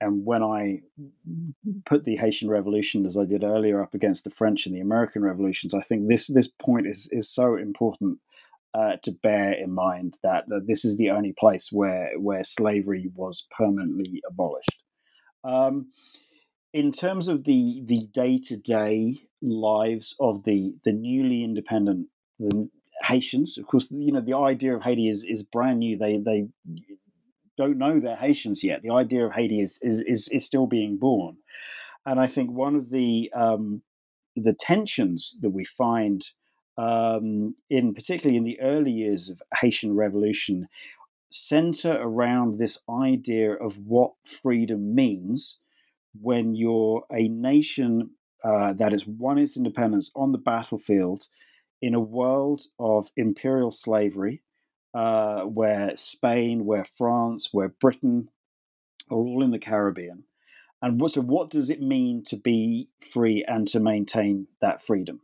[0.00, 0.80] And when I
[1.86, 5.22] put the Haitian Revolution, as I did earlier, up against the French and the American
[5.22, 8.18] revolutions, I think this this point is is so important
[8.74, 13.10] uh, to bear in mind that, that this is the only place where where slavery
[13.14, 14.82] was permanently abolished.
[15.44, 15.92] Um,
[16.72, 22.08] in terms of the the day to day lives of the the newly independent
[22.40, 22.68] the
[23.02, 25.96] Haitians, of course, you know the idea of Haiti is is brand new.
[25.98, 26.48] They they
[27.58, 28.82] don't know they're Haitians yet.
[28.82, 31.36] The idea of Haiti is is is, is still being born,
[32.06, 33.82] and I think one of the um,
[34.36, 36.26] the tensions that we find
[36.78, 40.68] um, in particularly in the early years of Haitian Revolution
[41.30, 45.58] center around this idea of what freedom means
[46.20, 48.10] when you're a nation
[48.44, 51.26] uh, that has won its independence on the battlefield
[51.82, 54.42] in a world of imperial slavery
[54.94, 58.28] uh, where Spain, where France, where Britain
[59.10, 60.24] are all in the Caribbean.
[60.80, 65.20] And what, so, what does it mean to be free and to maintain that freedom?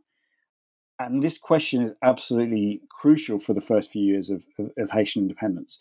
[0.99, 5.23] And this question is absolutely crucial for the first few years of, of, of Haitian
[5.23, 5.79] independence.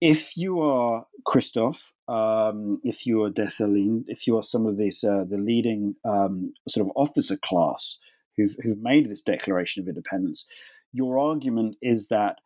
[0.00, 5.04] If you are Christophe, um, if you are Dessalines, if you are some of these
[5.04, 7.98] uh, the leading um, sort of officer class
[8.42, 10.44] who've, who've made this declaration of independence,
[10.92, 12.36] your argument is that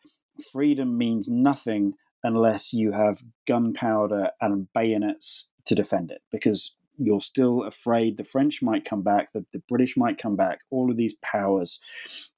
[0.52, 7.62] freedom means nothing unless you have gunpowder and bayonets to defend it because you're still
[7.62, 10.60] afraid the French might come back, the, the British might come back.
[10.70, 11.78] All of these powers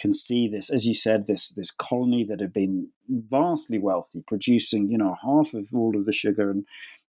[0.01, 4.90] can see this, as you said, this this colony that had been vastly wealthy, producing
[4.90, 6.64] you know half of all of the sugar and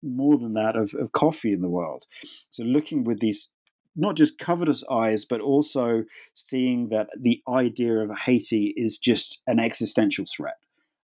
[0.01, 2.05] more than that of, of coffee in the world.
[2.49, 3.49] So looking with these
[3.95, 6.03] not just covetous eyes, but also
[6.33, 10.57] seeing that the idea of Haiti is just an existential threat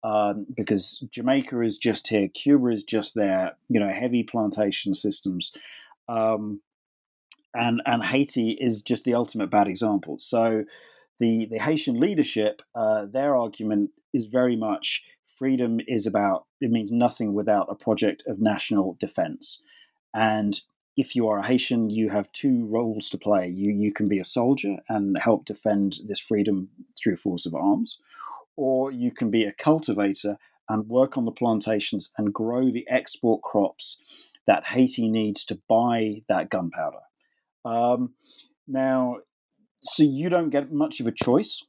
[0.04, 5.52] um, because Jamaica is just here, Cuba is just there, you know, heavy plantation systems.
[6.08, 6.62] Um,
[7.54, 10.18] and, and Haiti is just the ultimate bad example.
[10.20, 10.64] So
[11.20, 15.04] the, the Haitian leadership, uh, their argument is very much
[15.38, 19.60] freedom is about, it means nothing without a project of national defense.
[20.14, 20.60] And
[21.00, 23.48] if you are a Haitian, you have two roles to play.
[23.48, 26.68] You, you can be a soldier and help defend this freedom
[27.02, 28.00] through force of arms,
[28.58, 33.42] or you can be a cultivator and work on the plantations and grow the export
[33.42, 33.98] crops
[34.46, 37.06] that Haiti needs to buy that gunpowder.
[37.64, 38.16] Um,
[38.68, 39.20] now,
[39.82, 41.64] so you don't get much of a choice.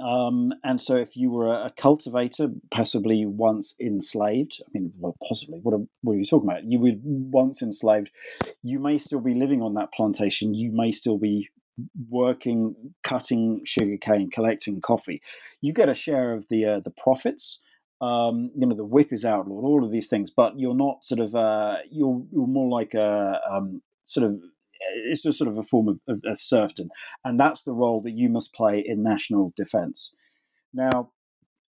[0.00, 5.58] Um, and so, if you were a, cultivator, possibly once enslaved, I mean, well, possibly,
[5.62, 6.64] what are, what are you talking about?
[6.64, 8.10] You were once enslaved,
[8.62, 11.48] you may still be living on that plantation, you may still be
[12.08, 15.22] working, cutting sugarcane, collecting coffee,
[15.60, 17.60] you get a share of the uh, the profits.
[18.02, 21.20] Um, you know, the whip is outlawed, all of these things, but you're not sort
[21.20, 24.38] of uh, you're you're more like a um, sort of
[24.94, 26.88] it's just sort of a form of, of, of serfdom,
[27.24, 30.14] and that's the role that you must play in national defence.
[30.72, 31.10] Now,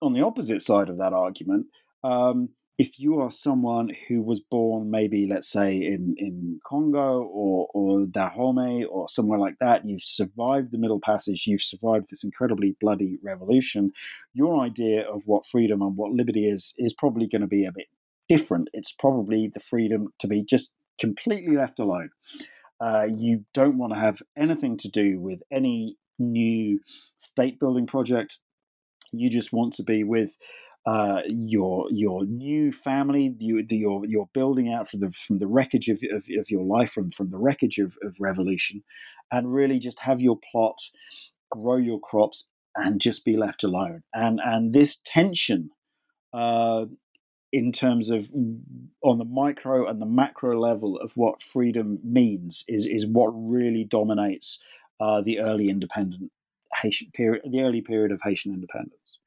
[0.02, 1.68] on the opposite side of that argument,
[2.04, 7.68] um, if you are someone who was born maybe let's say in, in Congo or,
[7.74, 12.76] or Dahomey or somewhere like that, you've survived the Middle Passage, you've survived this incredibly
[12.80, 13.92] bloody revolution,
[14.34, 17.72] your idea of what freedom and what liberty is is probably going to be a
[17.76, 17.88] bit
[18.30, 18.68] different.
[18.74, 22.10] It's probably the freedom to be just completely left alone.
[22.80, 26.80] Uh, you don't want to have anything to do with any new
[27.20, 28.38] state building project
[29.12, 30.38] You just want to be with
[30.86, 35.48] uh, your your new family, you, the, your you're building out from the from the
[35.48, 38.84] wreckage of, of, of your life, from from the wreckage of, of revolution,
[39.32, 40.78] and really just have your plot,
[41.52, 44.04] grow your crops, and just be left alone.
[44.14, 45.72] And and this tension,
[46.34, 46.86] uh,
[47.52, 48.30] in terms of
[49.04, 53.84] on the micro and the macro level of what freedom means, is is what really
[53.84, 54.60] dominates
[55.00, 56.32] uh, the early independent
[56.82, 59.20] Haitian period, the early period of Haitian independence.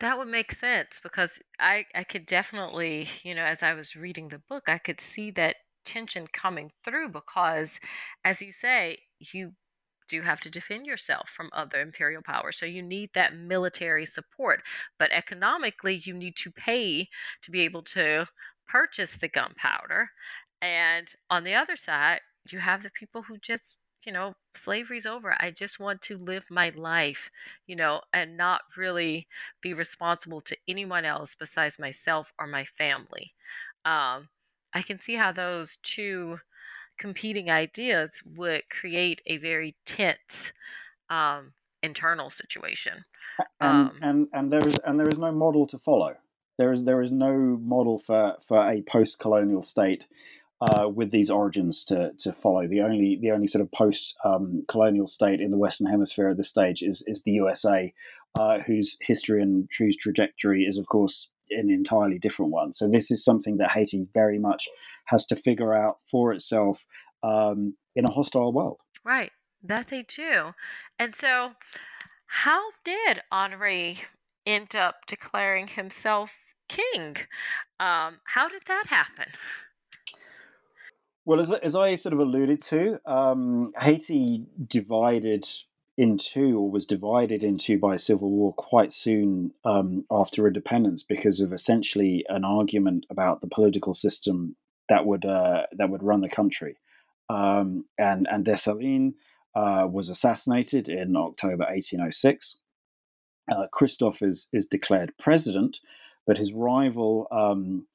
[0.00, 4.28] That would make sense because I, I could definitely, you know, as I was reading
[4.28, 7.80] the book, I could see that tension coming through because,
[8.24, 9.52] as you say, you
[10.08, 12.58] do have to defend yourself from other imperial powers.
[12.58, 14.62] So you need that military support.
[14.98, 17.08] But economically, you need to pay
[17.42, 18.26] to be able to
[18.68, 20.10] purchase the gunpowder.
[20.60, 25.36] And on the other side, you have the people who just you know, slavery's over.
[25.40, 27.28] I just want to live my life,
[27.66, 29.26] you know, and not really
[29.60, 33.32] be responsible to anyone else besides myself or my family.
[33.84, 34.28] Um,
[34.72, 36.38] I can see how those two
[36.98, 40.52] competing ideas would create a very tense
[41.10, 43.02] um, internal situation.
[43.60, 46.16] And, um, and and there is and there is no model to follow.
[46.58, 50.04] There is there is no model for for a post colonial state
[50.60, 52.66] uh, with these origins to, to follow.
[52.66, 56.36] The only the only sort of post um, colonial state in the Western Hemisphere at
[56.36, 57.92] this stage is is the USA,
[58.38, 62.72] uh, whose history and true trajectory is of course an entirely different one.
[62.72, 64.68] So this is something that Haiti very much
[65.06, 66.84] has to figure out for itself
[67.22, 68.80] um, in a hostile world.
[69.04, 69.32] Right,
[69.62, 70.52] that they do.
[70.98, 71.52] And so,
[72.26, 74.00] how did Henri
[74.44, 76.34] end up declaring himself
[76.68, 77.16] king?
[77.78, 79.32] Um, how did that happen?
[81.24, 85.44] Well, as, as I sort of alluded to, um, Haiti divided
[85.98, 91.52] into or was divided into by civil war quite soon um, after independence because of
[91.52, 94.56] essentially an argument about the political system
[94.88, 96.76] that would uh, that would run the country.
[97.28, 99.14] Um, and and Dessalines
[99.54, 102.56] uh, was assassinated in October 1806.
[103.50, 105.80] Uh, Christophe is is declared president,
[106.26, 107.86] but his rival um,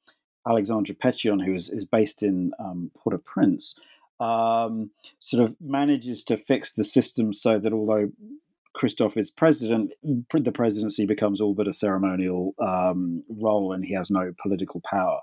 [0.46, 3.76] Alexandre Pétion, who is, is based in um, Port-au-Prince,
[4.20, 8.10] um, sort of manages to fix the system so that although
[8.74, 14.10] Christophe is president, the presidency becomes all but a ceremonial um, role and he has
[14.10, 15.20] no political power.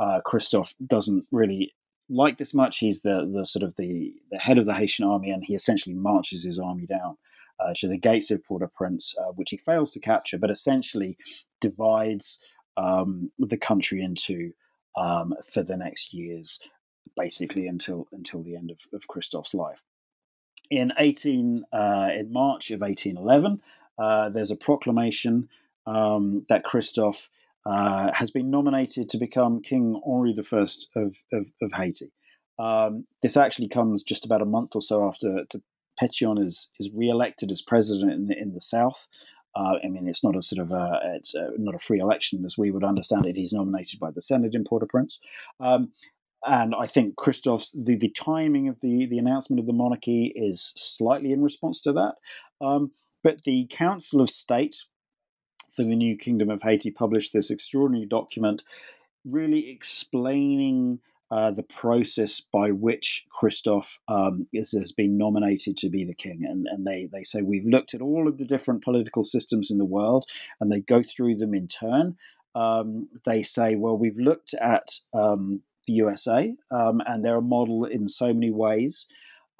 [0.00, 1.74] Uh, Christophe doesn't really
[2.08, 2.78] like this much.
[2.78, 5.94] He's the, the sort of the, the head of the Haitian army and he essentially
[5.94, 7.18] marches his army down
[7.60, 11.16] uh, to the gates of Port-au-Prince, uh, which he fails to capture, but essentially
[11.60, 12.38] divides
[12.76, 14.52] um, the country into
[14.96, 16.58] um, for the next years,
[17.16, 19.82] basically until until the end of, of Christophe's life.
[20.70, 23.60] In eighteen uh, in March of eighteen eleven,
[23.98, 25.48] uh, there's a proclamation
[25.86, 27.28] um, that Christophe
[27.66, 32.12] uh, has been nominated to become King Henri I of, of, of Haiti.
[32.58, 35.44] Um, this actually comes just about a month or so after
[36.00, 39.06] Pétion is is re-elected as president in the, in the south.
[39.54, 42.44] Uh, I mean, it's not a sort of a, it's a, not a free election
[42.44, 43.36] as we would understand it.
[43.36, 45.18] He's nominated by the Senate in Port-au-Prince.
[45.58, 45.90] Um,
[46.46, 50.72] and I think Christophe's the, the timing of the, the announcement of the monarchy is
[50.76, 52.14] slightly in response to that.
[52.64, 52.92] Um,
[53.22, 54.76] but the Council of State
[55.74, 58.62] for the new Kingdom of Haiti published this extraordinary document
[59.24, 61.00] really explaining
[61.30, 66.44] uh, the process by which Christophe um, is, has been nominated to be the king.
[66.44, 69.78] And, and they, they say, We've looked at all of the different political systems in
[69.78, 70.26] the world,
[70.60, 72.16] and they go through them in turn.
[72.56, 77.84] Um, they say, Well, we've looked at um, the USA, um, and they're a model
[77.84, 79.06] in so many ways.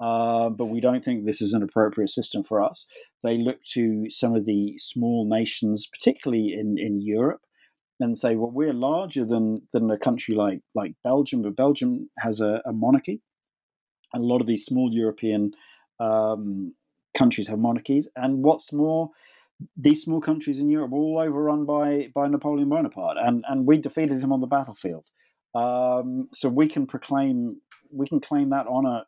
[0.01, 2.87] Uh, but we don't think this is an appropriate system for us.
[3.23, 7.41] They look to some of the small nations, particularly in, in Europe,
[7.99, 12.39] and say, well, we're larger than than a country like like Belgium, but Belgium has
[12.39, 13.21] a, a monarchy.
[14.13, 15.51] And a lot of these small European
[15.99, 16.73] um,
[17.15, 18.07] countries have monarchies.
[18.15, 19.11] And what's more,
[19.77, 23.77] these small countries in Europe were all overrun by by Napoleon Bonaparte, and and we
[23.77, 25.05] defeated him on the battlefield.
[25.53, 29.03] Um, so we can proclaim we can claim that honor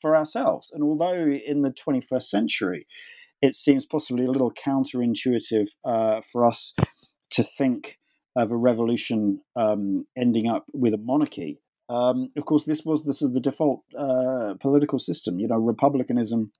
[0.00, 0.70] for ourselves.
[0.72, 2.86] And although in the 21st century,
[3.40, 6.74] it seems possibly a little counterintuitive uh, for us
[7.30, 7.98] to think
[8.36, 11.60] of a revolution um, ending up with a monarchy.
[11.88, 15.38] Um, of course, this was the, the default uh, political system.
[15.38, 16.52] You know, republicanism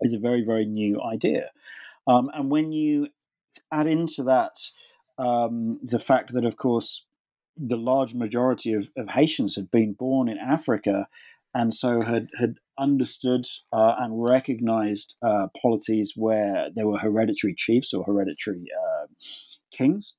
[0.00, 1.50] is a very, very new idea.
[2.06, 3.08] Um, and when you
[3.72, 4.56] add into that
[5.18, 7.04] um, the fact that, of course,
[7.56, 11.06] the large majority of, of, Haitians had been born in Africa
[11.54, 17.92] and so had, had understood uh, and recognized uh, polities where there were hereditary chiefs
[17.92, 19.06] or hereditary uh,
[19.72, 20.14] kings,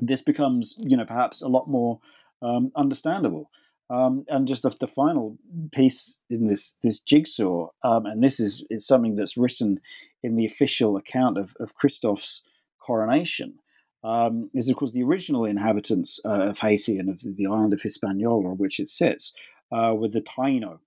[0.00, 2.00] this becomes, you know, perhaps a lot more
[2.42, 3.50] um, understandable.
[3.90, 5.36] Um, and just the, the, final
[5.72, 9.80] piece in this this jigsaw, um, and this is, is something that's written
[10.22, 12.40] in the official account of, of Christophe's
[12.80, 13.58] coronation,
[14.02, 17.82] um, is of course the original inhabitants uh, of Haiti and of the island of
[17.82, 19.32] Hispaniola, on which it sits,
[19.70, 20.78] uh, with the Taino,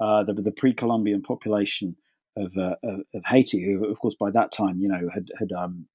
[0.00, 1.96] uh, the, the pre-Columbian population
[2.36, 5.52] of, uh, of, of Haiti, who of course by that time you know had had
[5.52, 5.86] um,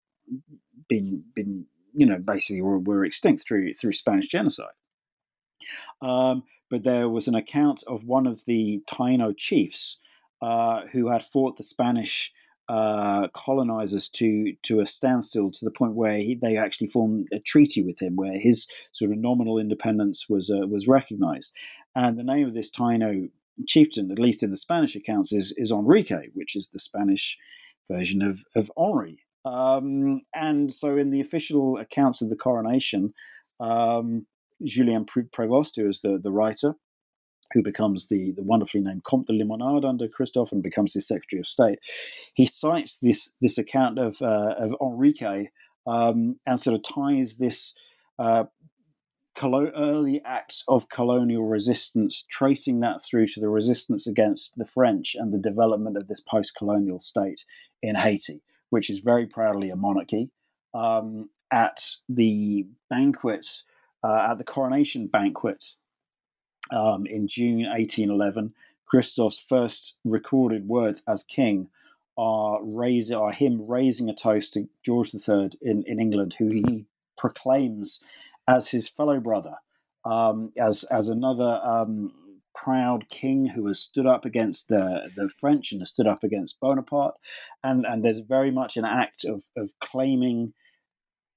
[0.88, 4.68] been been you know basically were, were extinct through through Spanish genocide.
[6.02, 9.98] Um, but there was an account of one of the Taino chiefs
[10.42, 12.32] uh, who had fought the Spanish
[12.70, 17.40] uh, colonizers to to a standstill to the point where he, they actually formed a
[17.40, 21.52] treaty with him, where his sort of nominal independence was uh, was recognized.
[21.96, 23.30] And the name of this Taino
[23.68, 27.38] chieftain, at least in the Spanish accounts, is is Enrique, which is the Spanish
[27.90, 29.20] version of of Henri.
[29.46, 33.14] Um, and so, in the official accounts of the coronation,
[33.60, 34.26] um,
[34.64, 36.76] Julien Prévost, who is the, the writer,
[37.54, 41.40] who becomes the, the wonderfully named Comte de Limonade under Christophe and becomes his Secretary
[41.40, 41.80] of State,
[42.34, 45.50] he cites this this account of uh, of Enrique
[45.88, 47.74] um, and sort of ties this
[48.20, 48.44] uh,
[49.44, 55.34] early acts of colonial resistance, tracing that through to the resistance against the French and
[55.34, 57.46] the development of this post-colonial state
[57.82, 60.30] in Haiti, which is very proudly a monarchy.
[60.74, 63.64] Um, at the banquet
[64.04, 65.74] uh, at the coronation banquet
[66.72, 68.54] um, in June 1811,
[68.86, 71.70] Christophe's first recorded words as king
[72.18, 76.86] are raise, are him raising a toast to George III in, in England, who he
[77.18, 78.00] proclaims
[78.50, 79.56] as his fellow brother,
[80.04, 82.12] um, as as another um,
[82.56, 86.60] proud king who has stood up against the, the French and has stood up against
[86.60, 87.16] Bonaparte,
[87.64, 90.54] and and there's very much an act of of claiming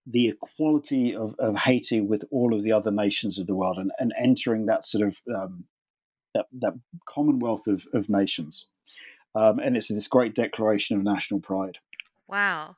[0.06, 3.92] the equality of, of Haiti with all of the other nations of the world and,
[4.00, 5.64] and entering that sort of um,
[6.34, 6.74] that, that
[7.06, 8.66] commonwealth of, of nations.
[9.34, 11.78] Um, and it's this great declaration of national pride.
[12.26, 12.76] Wow.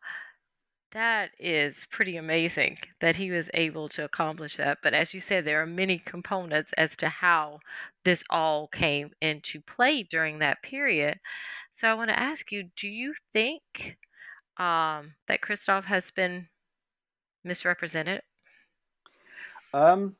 [0.95, 4.79] That is pretty amazing that he was able to accomplish that.
[4.81, 7.59] But as you said, there are many components as to how
[8.05, 11.19] this all came into play during that period.
[11.75, 13.97] So I want to ask you do you think
[14.57, 16.47] um, that Christophe has been
[17.43, 18.23] misrepresented?
[19.73, 20.15] Um,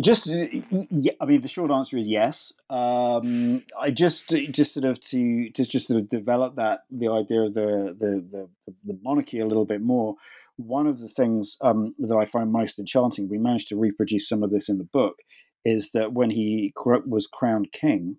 [0.00, 2.52] just, yeah, I mean, the short answer is yes.
[2.68, 7.40] Um, I just, just sort of to, to just sort of develop that the idea
[7.42, 8.48] of the the, the,
[8.84, 10.16] the monarchy a little bit more.
[10.56, 14.42] One of the things um, that I find most enchanting, we managed to reproduce some
[14.42, 15.16] of this in the book,
[15.64, 16.72] is that when he
[17.06, 18.16] was crowned king,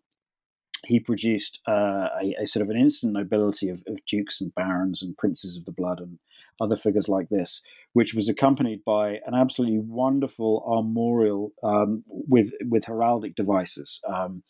[0.85, 5.01] he produced uh, a, a, sort of an instant nobility of, of, dukes and barons
[5.01, 6.17] and princes of the blood and
[6.61, 7.61] other figures like this,
[7.93, 13.99] which was accompanied by an absolutely wonderful armorial um, with with heraldic devices.
[14.07, 14.43] Um,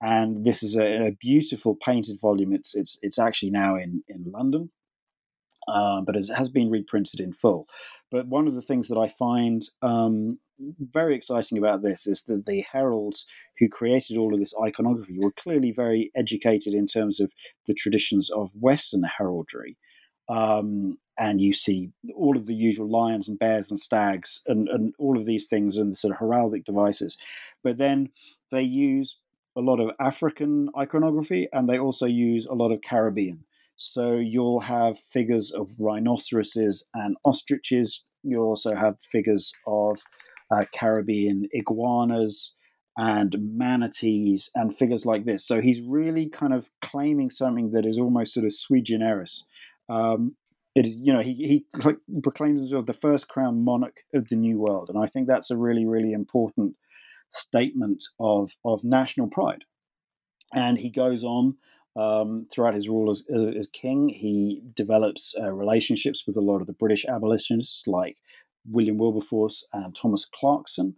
[0.00, 2.52] and this is a, a, beautiful painted volume.
[2.52, 4.70] It's it's it's actually now in in London,
[5.68, 7.66] uh, but it has been reprinted in full.
[8.10, 10.38] But one of the things that I find um,
[10.78, 13.26] very exciting about this is that the heralds
[13.58, 17.32] who created all of this iconography were clearly very educated in terms of
[17.66, 19.76] the traditions of Western heraldry.
[20.28, 24.94] Um, and you see all of the usual lions and bears and stags and, and
[24.98, 27.16] all of these things and the sort of heraldic devices.
[27.62, 28.10] But then
[28.50, 29.16] they use
[29.56, 33.44] a lot of African iconography and they also use a lot of Caribbean.
[33.76, 38.02] So you'll have figures of rhinoceroses and ostriches.
[38.22, 39.98] You'll also have figures of
[40.50, 42.54] uh, Caribbean iguanas
[42.96, 45.44] and manatees and figures like this.
[45.44, 49.42] So he's really kind of claiming something that is almost sort of sui generis.
[49.88, 50.36] Um,
[50.74, 54.58] it is, you know, he, he proclaims himself the first crown monarch of the New
[54.58, 56.76] World, and I think that's a really, really important
[57.30, 59.64] statement of of national pride.
[60.52, 61.56] And he goes on
[61.96, 64.08] um, throughout his rule as, as, as king.
[64.08, 68.16] He develops uh, relationships with a lot of the British abolitionists, like
[68.68, 70.96] William Wilberforce and Thomas Clarkson.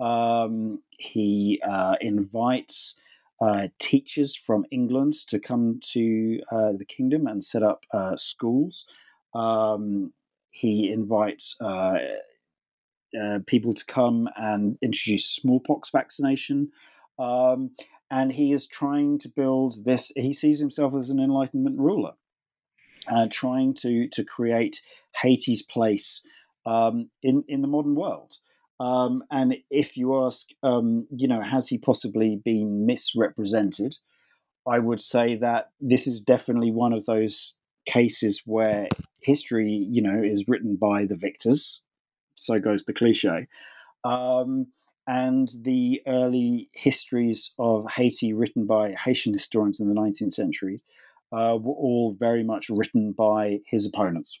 [0.00, 2.94] Um, he uh, invites
[3.40, 8.84] uh, teachers from England to come to uh, the kingdom and set up uh, schools.
[9.34, 10.12] Um,
[10.50, 11.98] he invites uh,
[13.20, 16.70] uh, people to come and introduce smallpox vaccination.
[17.18, 17.72] Um,
[18.10, 22.12] and he is trying to build this, he sees himself as an Enlightenment ruler,
[23.30, 24.80] trying to, to create
[25.22, 26.22] Haiti's place
[26.68, 28.36] um, in in the modern world.
[28.80, 33.96] Um, and if you ask, um, you know, has he possibly been misrepresented?
[34.66, 37.54] I would say that this is definitely one of those
[37.88, 38.88] cases where
[39.22, 41.80] history, you know, is written by the victors.
[42.34, 43.48] So goes the cliche.
[44.04, 44.68] Um,
[45.06, 50.82] and the early histories of Haiti written by Haitian historians in the 19th century
[51.32, 54.38] uh, were all very much written by his opponents,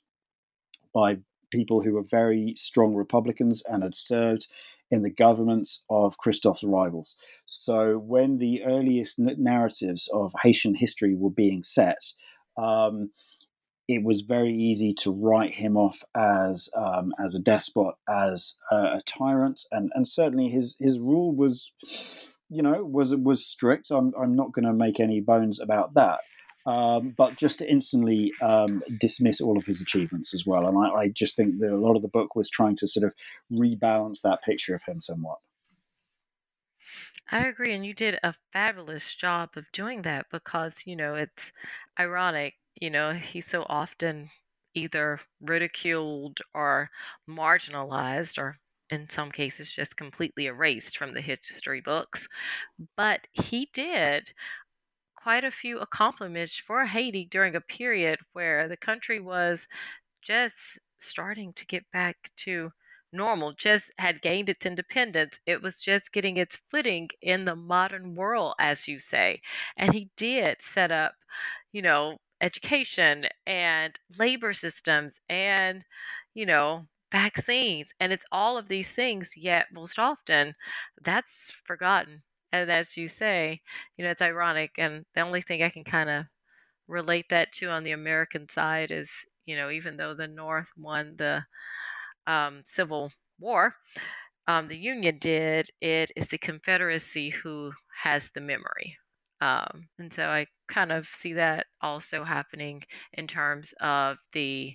[0.94, 1.16] by
[1.50, 4.46] people who were very strong Republicans and had served
[4.90, 7.16] in the governments of Christophe's rivals.
[7.46, 12.12] So when the earliest narratives of Haitian history were being set,
[12.58, 13.10] um,
[13.88, 18.76] it was very easy to write him off as um, as a despot, as a,
[18.76, 21.72] a, tyrant, and and certainly his his rule was,
[22.50, 23.90] you know, was was strict.
[23.90, 26.20] I'm I'm not going to make any bones about that.
[26.66, 30.66] Um, but just to instantly um, dismiss all of his achievements as well.
[30.66, 33.06] And I, I just think that a lot of the book was trying to sort
[33.06, 33.14] of
[33.50, 35.38] rebalance that picture of him somewhat.
[37.30, 41.52] I agree, and you did a fabulous job of doing that because, you know, it's
[41.98, 44.30] ironic you know, he's so often
[44.74, 46.90] either ridiculed or
[47.28, 48.58] marginalized or
[48.90, 52.28] in some cases just completely erased from the history books.
[52.96, 54.32] But he did
[55.16, 59.66] quite a few accomplishments for Haiti during a period where the country was
[60.22, 62.72] just starting to get back to
[63.12, 65.38] normal, just had gained its independence.
[65.46, 69.40] It was just getting its footing in the modern world, as you say.
[69.76, 71.14] And he did set up,
[71.72, 75.84] you know, education and labor systems and,
[76.34, 77.88] you know, vaccines.
[78.00, 80.54] And it's all of these things, yet most often
[81.02, 82.22] that's forgotten.
[82.52, 83.60] And as you say,
[83.96, 84.72] you know, it's ironic.
[84.78, 86.26] And the only thing I can kind of
[86.88, 89.10] relate that to on the American side is,
[89.46, 91.44] you know, even though the North won the
[92.26, 93.74] um, Civil War,
[94.48, 97.72] um, the Union did, it is the Confederacy who
[98.02, 98.96] has the memory.
[99.40, 102.82] Um, and so I kind of see that also happening
[103.12, 104.74] in terms of the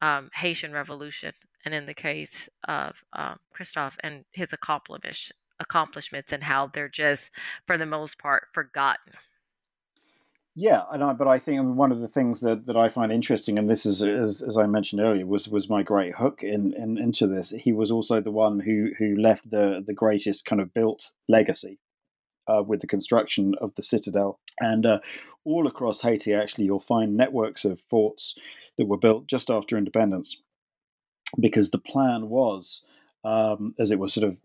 [0.00, 1.32] um, Haitian Revolution,
[1.64, 7.30] and in the case of um, Christophe and his accomplishments, accomplishments, and how they're just,
[7.66, 9.12] for the most part, forgotten.
[10.56, 13.68] Yeah, I, but I think one of the things that, that I find interesting, and
[13.68, 17.26] this is as, as I mentioned earlier, was was my great hook in, in into
[17.26, 17.50] this.
[17.50, 21.78] He was also the one who who left the the greatest kind of built legacy
[22.50, 24.38] uh, with the construction of the citadel.
[24.58, 24.98] And uh,
[25.44, 28.34] all across Haiti, actually, you'll find networks of forts
[28.76, 30.36] that were built just after independence,
[31.38, 32.84] because the plan was,
[33.24, 34.36] um, as it was sort of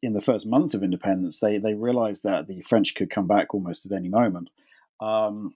[0.00, 3.54] in the first months of independence, they they realized that the French could come back
[3.54, 4.48] almost at any moment.
[5.00, 5.54] Um,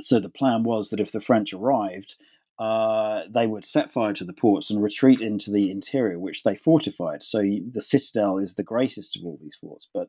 [0.00, 2.14] so the plan was that if the French arrived,
[2.58, 6.54] uh, they would set fire to the ports and retreat into the interior, which they
[6.54, 7.22] fortified.
[7.22, 7.38] So
[7.72, 10.08] the citadel is the greatest of all these forts, but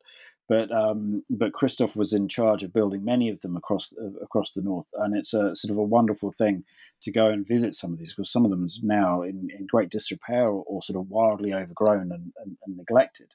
[0.51, 4.51] but um, but Christophe was in charge of building many of them across uh, across
[4.51, 6.65] the north, and it's a sort of a wonderful thing
[7.03, 9.89] to go and visit some of these because some of them now in, in great
[9.89, 13.33] disrepair or, or sort of wildly overgrown and, and, and neglected.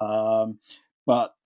[0.00, 0.58] Um,
[1.06, 1.36] but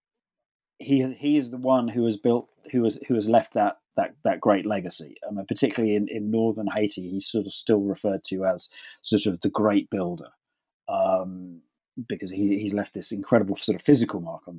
[0.79, 4.15] he he is the one who has built who has who has left that that
[4.25, 5.17] that great legacy.
[5.29, 8.71] I mean, particularly in, in northern Haiti, he's sort of still referred to as
[9.03, 10.31] sort of the great builder.
[10.89, 11.61] Um,
[12.09, 14.57] because he, he's left this incredible sort of physical mark on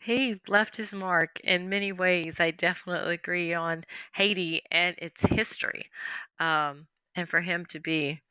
[0.00, 2.40] He left his mark in many ways.
[2.40, 5.90] I definitely agree on Haiti and its history.
[6.40, 8.22] Um, and for him to be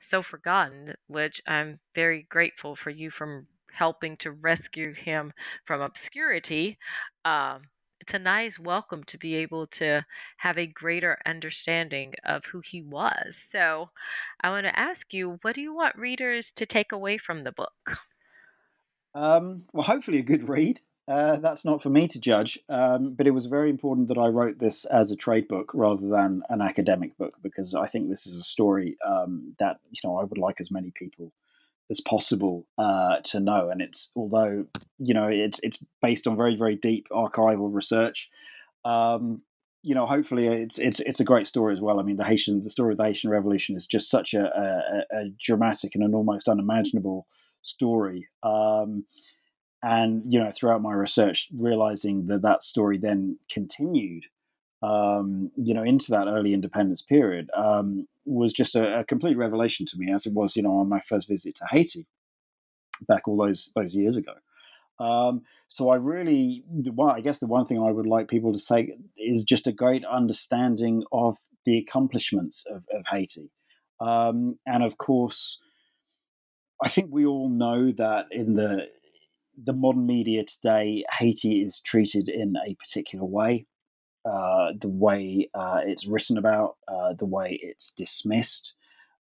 [0.00, 5.32] so forgotten, which I'm very grateful for you from helping to rescue him
[5.64, 6.78] from obscurity.
[7.24, 10.04] Um, it's a nice welcome to be able to
[10.38, 13.36] have a greater understanding of who he was.
[13.52, 13.90] So,
[14.40, 17.52] I want to ask you, what do you want readers to take away from the
[17.52, 18.00] book?
[19.16, 20.80] Um, well, hopefully, a good read.
[21.08, 24.26] Uh, that's not for me to judge, um, but it was very important that I
[24.26, 28.26] wrote this as a trade book rather than an academic book because I think this
[28.26, 31.32] is a story um, that you know I would like as many people
[31.90, 33.70] as possible uh, to know.
[33.70, 34.66] And it's although
[34.98, 38.28] you know it's it's based on very very deep archival research.
[38.84, 39.42] Um,
[39.82, 42.00] you know, hopefully it's it's it's a great story as well.
[42.00, 44.42] I mean, the Haitian the story of the Haitian Revolution is just such a,
[45.12, 47.28] a, a dramatic and an almost unimaginable
[47.66, 48.28] story.
[48.42, 49.04] Um,
[49.82, 54.24] and you know, throughout my research, realizing that that story then continued
[54.82, 59.86] um, you know, into that early independence period um, was just a, a, complete revelation
[59.86, 62.06] to me, as it was, you know, on my first visit to Haiti
[63.08, 64.32] back all those those years ago.
[64.98, 68.58] Um, so I really, well, I guess the one thing I would like people to
[68.58, 73.50] say is just a great understanding of the accomplishments of, of Haiti,
[74.00, 75.58] um, and of course,
[76.82, 78.88] I think we all know that in the
[79.62, 83.66] the modern media today, Haiti is treated in a particular way.
[84.24, 88.74] uh, the way uh, it's written about, uh, the way it's dismissed,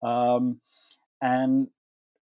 [0.01, 0.59] um,
[1.21, 1.67] and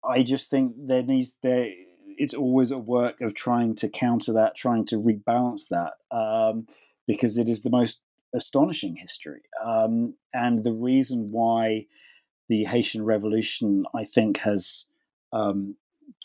[0.07, 1.69] I just think there needs there.
[2.17, 6.67] It's always a work of trying to counter that, trying to rebalance that, um,
[7.05, 7.99] because it is the most
[8.35, 11.85] astonishing history, um, and the reason why
[12.49, 14.85] the Haitian Revolution, I think, has
[15.33, 15.75] um,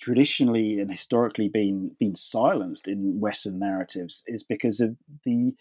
[0.01, 5.55] traditionally and historically been been silenced in Western narratives is because of the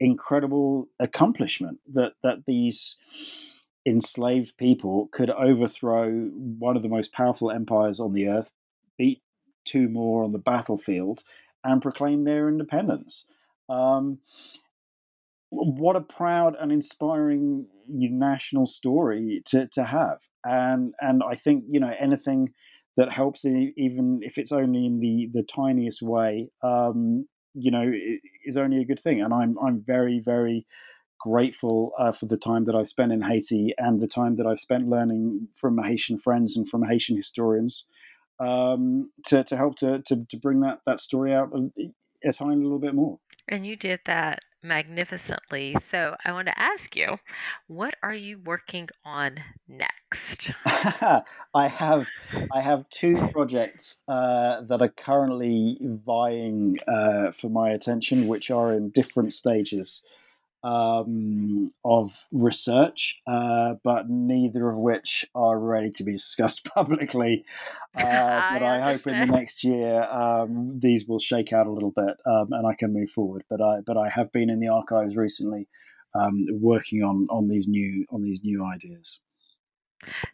[0.00, 2.96] incredible accomplishment that that these
[3.86, 8.50] enslaved people could overthrow one of the most powerful empires on the earth,
[8.96, 9.22] beat
[9.64, 11.22] two more on the battlefield,
[11.64, 13.24] and proclaim their independence.
[13.68, 14.18] Um,
[15.50, 21.80] what a proud and inspiring national story to, to have, and and I think you
[21.80, 22.52] know anything
[22.98, 27.90] that helps, even if it's only in the the tiniest way, um, you know,
[28.44, 29.22] is only a good thing.
[29.22, 30.66] And I'm I'm very very
[31.20, 34.60] grateful uh, for the time that I've spent in Haiti and the time that I've
[34.60, 37.84] spent learning from Haitian friends and from Haitian historians
[38.40, 42.62] um, to, to help to, to, to bring that, that story out a, a tiny
[42.62, 43.18] little bit more.
[43.48, 45.76] And you did that magnificently.
[45.90, 47.16] So I want to ask you,
[47.66, 49.36] what are you working on
[49.68, 50.50] next?
[50.66, 52.06] I have
[52.52, 58.72] I have two projects uh, that are currently vying uh, for my attention, which are
[58.72, 60.02] in different stages
[60.64, 67.44] um, of research, uh, but neither of which are ready to be discussed publicly.
[67.96, 71.72] Uh, I but I hope in the next year um, these will shake out a
[71.72, 73.42] little bit um, and I can move forward.
[73.50, 75.66] But I but I have been in the archives recently,
[76.14, 79.18] um, working on on these new on these new ideas.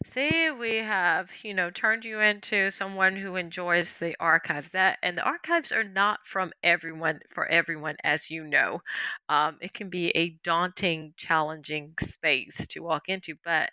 [0.05, 4.69] See, we have, you know, turned you into someone who enjoys the archives.
[4.69, 8.81] That and the archives are not from everyone for everyone, as you know.
[9.29, 13.71] Um, it can be a daunting, challenging space to walk into, but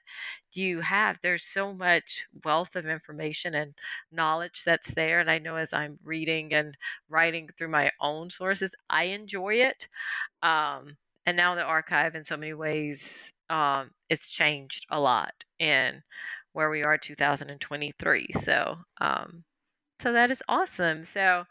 [0.53, 3.75] you have there's so much wealth of information and
[4.11, 5.21] knowledge that's there.
[5.21, 6.77] And I know as I'm reading and
[7.09, 9.87] writing through my own sources, I enjoy it.
[10.43, 16.03] Um, and now the archive in so many ways um, it's changed a lot in
[16.53, 19.45] where we are 2023 so um,
[20.01, 21.45] so that is awesome so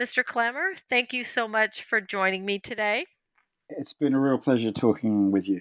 [0.00, 3.04] mr Clammer thank you so much for joining me today
[3.68, 5.60] it's been a real pleasure talking with you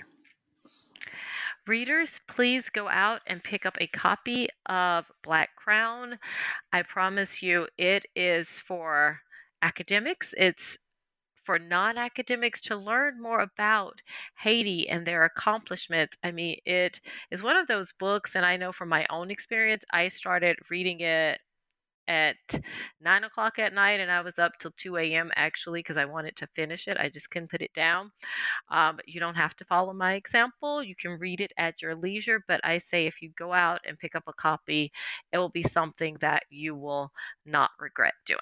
[1.66, 6.20] Readers, please go out and pick up a copy of Black Crown.
[6.74, 9.22] I promise you, it is for
[9.62, 10.34] academics.
[10.36, 10.78] It's
[11.44, 14.02] for non academics to learn more about
[14.40, 16.18] Haiti and their accomplishments.
[16.24, 17.00] I mean, it
[17.32, 21.02] is one of those books, and I know from my own experience, I started reading
[21.02, 21.40] it
[22.08, 22.36] at
[23.02, 25.32] nine o'clock at night and I was up till 2 a.m.
[25.36, 26.98] actually because I wanted to finish it.
[27.00, 28.12] I just couldn't put it down.
[28.70, 30.84] Um, you don't have to follow my example.
[30.84, 34.00] You can read it at your leisure, but I say if you go out and
[34.00, 34.92] pick up a copy,
[35.34, 37.12] it will be something that you will
[37.46, 38.40] not regret doing.